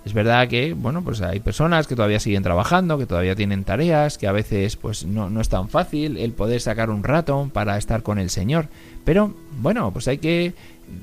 Es 0.05 0.13
verdad 0.13 0.49
que, 0.49 0.75
bueno, 0.75 1.03
pues 1.03 1.23
hay 1.23 1.41
personas 1.41 1.87
que 1.87 1.97
todavía 1.97 2.21
siguen 2.21 2.43
trabajando, 2.43 2.99
que 2.99 3.07
todavía 3.07 3.35
tienen 3.35 3.65
tareas, 3.65 4.19
que 4.19 4.27
a 4.27 4.33
veces 4.33 4.77
pues 4.77 5.07
no, 5.07 5.31
no 5.31 5.41
es 5.41 5.49
tan 5.49 5.71
fácil 5.71 6.19
el 6.19 6.33
poder 6.33 6.61
sacar 6.61 6.91
un 6.91 7.03
rato 7.03 7.49
para 7.53 7.79
estar 7.79 8.03
con 8.03 8.19
el 8.19 8.29
Señor. 8.29 8.69
Pero, 9.05 9.35
bueno, 9.61 9.91
pues 9.93 10.07
hay 10.07 10.19
que, 10.19 10.53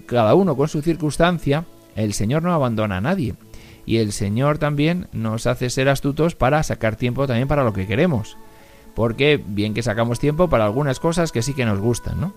cada 0.05 0.35
uno 0.35 0.55
con 0.55 0.67
su 0.67 0.83
circunstancia, 0.83 1.65
el 1.95 2.13
Señor 2.13 2.43
no 2.43 2.53
abandona 2.53 2.97
a 2.97 3.01
nadie. 3.01 3.33
Y 3.85 3.97
el 3.97 4.11
Señor 4.11 4.57
también 4.57 5.07
nos 5.11 5.47
hace 5.47 5.69
ser 5.69 5.89
astutos 5.89 6.35
para 6.35 6.63
sacar 6.63 6.95
tiempo 6.95 7.27
también 7.27 7.47
para 7.47 7.63
lo 7.63 7.73
que 7.73 7.87
queremos. 7.87 8.37
Porque 8.95 9.41
bien 9.43 9.73
que 9.73 9.83
sacamos 9.83 10.19
tiempo 10.19 10.49
para 10.49 10.65
algunas 10.65 10.99
cosas 10.99 11.31
que 11.31 11.41
sí 11.41 11.53
que 11.53 11.65
nos 11.65 11.79
gustan, 11.79 12.19
¿no? 12.19 12.33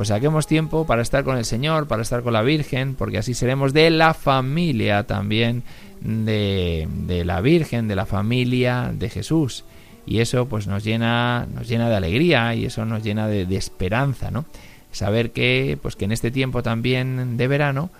pues 0.00 0.08
saquemos 0.08 0.46
tiempo 0.46 0.86
para 0.86 1.02
estar 1.02 1.24
con 1.24 1.36
el 1.36 1.44
Señor, 1.44 1.86
para 1.86 2.00
estar 2.00 2.22
con 2.22 2.32
la 2.32 2.42
Virgen, 2.42 2.94
porque 2.94 3.18
así 3.18 3.34
seremos 3.34 3.72
de 3.72 3.90
la 3.90 4.14
familia 4.14 5.04
también 5.04 5.62
de, 6.00 6.88
de 6.90 7.24
la 7.24 7.40
Virgen, 7.40 7.88
de 7.88 7.96
la 7.96 8.06
familia 8.06 8.92
de 8.94 9.10
Jesús. 9.10 9.64
Y 10.06 10.20
eso 10.20 10.46
pues 10.46 10.66
nos 10.66 10.84
llena, 10.84 11.46
nos 11.54 11.68
llena 11.68 11.88
de 11.88 11.96
alegría 11.96 12.54
y 12.54 12.64
eso 12.64 12.84
nos 12.84 13.02
llena 13.02 13.28
de, 13.28 13.46
de 13.46 13.56
esperanza, 13.56 14.30
¿no? 14.30 14.46
Saber 14.92 15.32
que, 15.32 15.78
pues 15.80 15.96
que 15.96 16.06
en 16.06 16.12
este 16.12 16.30
tiempo 16.30 16.62
también 16.62 17.36
de 17.36 17.46
verano, 17.46 17.90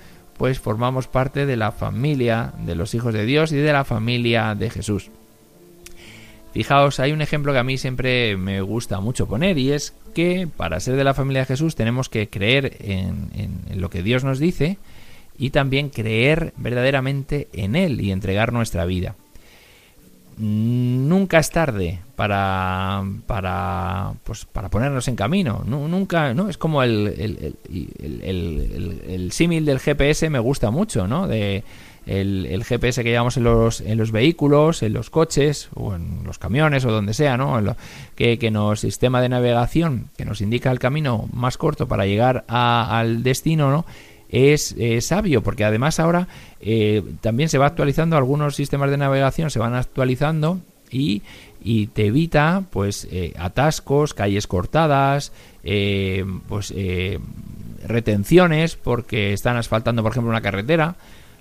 pues 0.41 0.59
formamos 0.59 1.07
parte 1.07 1.45
de 1.45 1.59
la 1.59 1.71
familia 1.71 2.55
de 2.65 2.75
los 2.75 2.95
hijos 2.95 3.13
de 3.13 3.27
Dios 3.27 3.53
y 3.53 3.57
de 3.57 3.75
la 3.75 3.85
familia 3.85 4.55
de 4.55 4.71
Jesús. 4.71 5.11
Fijaos, 6.55 6.99
hay 6.99 7.13
un 7.13 7.21
ejemplo 7.21 7.53
que 7.53 7.59
a 7.59 7.63
mí 7.63 7.77
siempre 7.77 8.39
me 8.39 8.63
gusta 8.63 9.01
mucho 9.01 9.29
poner 9.29 9.59
y 9.59 9.73
es 9.73 9.93
que 10.15 10.49
para 10.57 10.81
ser 10.81 10.97
de 10.97 11.05
la 11.05 11.13
familia 11.13 11.43
de 11.43 11.47
Jesús 11.47 11.77
tenemos 11.77 12.09
que 12.09 12.31
creer 12.31 12.79
en, 12.81 13.29
lo 13.75 13.91
que 13.91 14.03
Dios 14.03 14.25
nos 14.25 14.39
dice 14.39 14.79
y 15.37 15.51
también 15.51 15.91
creer 15.91 16.55
verdaderamente 16.57 17.49
en 17.53 17.77
Él 17.77 18.01
y 18.01 18.11
entregar 18.11 18.51
nuestra 18.51 18.87
vida. 18.87 19.17
Nunca 20.41 21.39
es 21.39 21.51
tarde 21.51 21.99
para, 22.17 23.05
para, 23.27 24.13
pues, 24.25 24.47
para 24.47 24.71
ponernos 24.71 25.07
en 25.09 25.17
camino. 25.17 25.63
nunca, 25.67 26.33
¿no? 26.33 26.49
Es 26.49 26.57
como 26.57 26.83
el, 26.83 27.09
el, 27.09 27.57
el, 28.23 29.03
el 29.07 29.33
símil 29.33 29.67
del 29.67 29.81
GPS 29.81 30.31
me 30.31 30.39
gusta 30.39 30.71
mucho, 30.71 31.07
¿no? 31.07 31.29
De, 31.29 31.63
el, 32.07 32.65
GPS 32.65 33.03
que 33.03 33.11
llevamos 33.11 33.37
en 33.37 33.45
los, 33.45 33.81
en 33.81 33.99
los 33.99 34.13
vehículos, 34.13 34.83
en 34.83 34.93
los 34.93 35.11
coches 35.11 35.69
o 35.75 35.95
en 35.95 36.25
los 36.25 36.39
camiones 36.39 36.85
o 36.85 36.91
donde 36.91 37.15
sea, 37.15 37.37
¿no? 37.37 37.61
que, 38.15 38.39
que 38.39 38.51
nos 38.51 38.81
sistema 38.81 39.21
de 39.21 39.29
navegación 39.29 40.09
que 40.17 40.25
nos 40.25 40.41
indica 40.41 40.71
el 40.71 40.79
camino 40.79 41.29
más 41.33 41.57
corto 41.57 41.87
para 41.87 42.07
llegar 42.07 42.45
al 42.49 43.23
destino, 43.23 43.71
¿no? 43.71 43.85
Es, 44.33 44.77
sabio 45.01 45.43
porque 45.43 45.65
además 45.65 45.99
ahora 45.99 46.29
eh, 46.61 47.03
también 47.21 47.49
se 47.49 47.59
va 47.59 47.67
actualizando 47.67 48.17
algunos 48.17 48.55
sistemas 48.55 48.91
de 48.91 48.97
navegación 48.97 49.51
se 49.51 49.59
van 49.59 49.75
actualizando 49.75 50.61
y, 50.89 51.23
y 51.61 51.89
te 51.89 52.07
evita 52.07 52.63
pues 52.71 53.09
eh, 53.11 53.35
atascos 53.39 54.15
calles 54.15 54.47
cortadas 54.47 55.33
eh, 55.65 56.25
pues 56.49 56.73
retenciones 57.85 58.77
porque 58.77 59.33
están 59.33 59.57
asfaltando 59.57 60.03
por 60.03 60.13
ejemplo 60.13 60.31
una 60.31 60.43
carretera. 60.43 60.97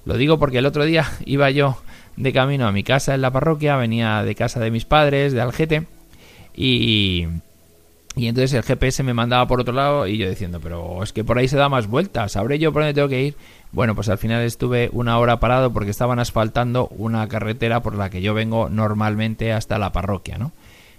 Lo 0.05 0.17
digo 0.17 0.39
porque 0.39 0.57
el 0.57 0.65
otro 0.65 0.85
día 0.85 1.05
iba 1.25 1.51
yo 1.51 1.77
de 2.15 2.33
camino 2.33 2.67
a 2.67 2.71
mi 2.71 2.83
casa 2.83 3.15
en 3.15 3.21
la 3.21 3.31
parroquia, 3.31 3.77
venía 3.77 4.23
de 4.23 4.35
casa 4.35 4.59
de 4.59 4.71
mis 4.71 4.85
padres, 4.85 5.31
de 5.31 5.41
Algete, 5.41 5.85
y, 6.55 7.27
y 8.19 8.27
entonces 8.27 8.53
el 8.53 8.63
GPS 8.63 9.01
me 9.03 9.13
mandaba 9.13 9.47
por 9.47 9.61
otro 9.61 9.73
lado 9.73 10.05
y 10.05 10.17
yo 10.17 10.29
diciendo, 10.29 10.59
pero 10.61 11.01
es 11.03 11.13
que 11.13 11.23
por 11.23 11.37
ahí 11.37 11.47
se 11.47 11.57
da 11.57 11.69
más 11.69 11.87
vueltas, 11.87 12.33
¿sabré 12.33 12.59
yo 12.59 12.73
por 12.73 12.81
dónde 12.81 12.93
tengo 12.93 13.07
que 13.07 13.23
ir? 13.23 13.35
Bueno, 13.71 13.95
pues 13.95 14.09
al 14.09 14.17
final 14.17 14.41
estuve 14.43 14.89
una 14.91 15.17
hora 15.19 15.39
parado 15.39 15.71
porque 15.71 15.91
estaban 15.91 16.19
asfaltando 16.19 16.87
una 16.87 17.27
carretera 17.27 17.81
por 17.81 17.95
la 17.95 18.09
que 18.09 18.21
yo 18.21 18.33
vengo 18.33 18.69
normalmente 18.69 19.53
hasta 19.53 19.77
la 19.77 19.91
parroquia, 19.91 20.37
¿no? 20.37 20.51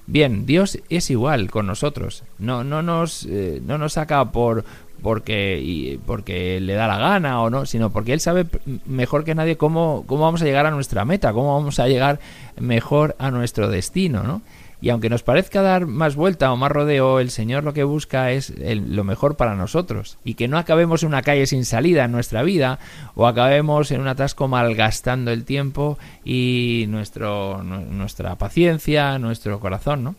Bien, 0.07 0.47
Dios 0.47 0.79
es 0.89 1.11
igual 1.11 1.51
con 1.51 1.67
nosotros. 1.67 2.25
No, 2.39 2.65
no 2.65 2.83
nos, 2.83 3.27
eh, 3.27 3.61
no 3.65 3.77
nos 3.77 3.93
saca 3.93 4.33
por, 4.33 4.65
porque, 5.03 5.61
y, 5.63 5.99
porque 5.99 6.59
le 6.61 6.75
da 6.75 6.89
la 6.89 6.99
gana 6.99 7.43
o 7.43 7.51
no, 7.51 7.67
sino 7.67 7.91
porque 7.91 8.13
él 8.13 8.21
sabe 8.21 8.47
mejor 8.87 9.25
que 9.25 9.35
nadie 9.35 9.57
cómo, 9.57 10.05
cómo 10.07 10.23
vamos 10.23 10.43
a 10.43 10.47
llegar 10.47 10.67
a 10.67 10.71
nuestra 10.71 11.05
meta, 11.05 11.33
cómo 11.33 11.55
vamos 11.55 11.79
a 11.79 11.87
llegar 11.87 12.19
mejor 12.59 13.15
a 13.19 13.31
nuestro 13.31 13.69
destino, 13.69 14.23
¿no? 14.23 14.43
Y 14.83 14.89
aunque 14.89 15.11
nos 15.11 15.23
parezca 15.23 15.61
dar 15.61 15.87
más 15.87 16.17
vuelta 16.17 16.51
o 16.53 16.57
más 16.57 16.73
rodeo, 16.73 17.21
el 17.21 17.31
Señor 17.31 17.65
lo 17.65 17.75
que 17.75 17.85
busca 17.85 18.33
es 18.33 18.55
lo 18.59 19.05
mejor 19.05 19.37
para 19.37 19.55
nosotros. 19.55 20.19
Y 20.25 20.35
que 20.35 20.49
no 20.49 20.59
acabemos 20.59 21.03
en 21.03 21.09
una 21.09 21.23
calle 21.23 21.47
sin 21.47 21.65
salida 21.65 22.05
en 22.05 22.13
nuestra 22.13 22.43
vida 22.43 22.79
o 23.15 23.27
acabemos 23.27 23.91
en 23.91 24.01
un 24.01 24.09
atasco 24.09 24.49
malgastando 24.49 25.31
el 25.33 25.45
tiempo 25.45 25.99
y 26.25 26.87
nuestro, 26.89 27.63
nuestra 27.63 28.37
paciencia, 28.37 29.19
nuestro 29.19 29.61
corazón, 29.61 30.03
¿no? 30.03 30.15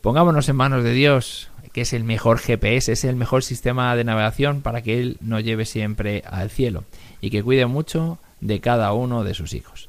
Pongámonos 0.00 0.48
en 0.48 0.54
manos 0.54 0.84
de 0.84 0.92
Dios, 0.92 1.50
que 1.72 1.80
es 1.80 1.92
el 1.92 2.04
mejor 2.04 2.38
GPS, 2.38 2.92
es 2.92 3.04
el 3.04 3.16
mejor 3.16 3.42
sistema 3.42 3.96
de 3.96 4.04
navegación 4.04 4.62
para 4.62 4.82
que 4.82 5.00
Él 5.00 5.16
nos 5.20 5.42
lleve 5.42 5.64
siempre 5.64 6.22
al 6.24 6.50
cielo 6.50 6.84
y 7.20 7.30
que 7.30 7.42
cuide 7.42 7.66
mucho 7.66 8.18
de 8.40 8.60
cada 8.60 8.92
uno 8.92 9.24
de 9.24 9.34
sus 9.34 9.52
hijos. 9.52 9.85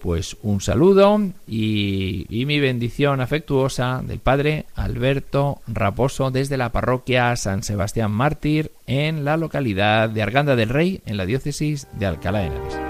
Pues 0.00 0.36
un 0.42 0.60
saludo 0.60 1.20
y, 1.46 2.26
mi 2.30 2.58
bendición 2.58 3.20
afectuosa 3.20 4.02
del 4.04 4.18
Padre 4.18 4.64
Alberto 4.74 5.60
Raposo 5.66 6.30
desde 6.30 6.56
la 6.56 6.72
parroquia 6.72 7.36
San 7.36 7.62
Sebastián 7.62 8.10
Mártir 8.10 8.72
en 8.86 9.24
la 9.24 9.36
localidad 9.36 10.08
de 10.08 10.22
Arganda 10.22 10.56
del 10.56 10.70
Rey 10.70 11.02
en 11.06 11.16
la 11.16 11.26
diócesis 11.26 11.86
de 11.98 12.06
Alcalá 12.06 12.40
de 12.40 12.46
Henares. 12.46 12.89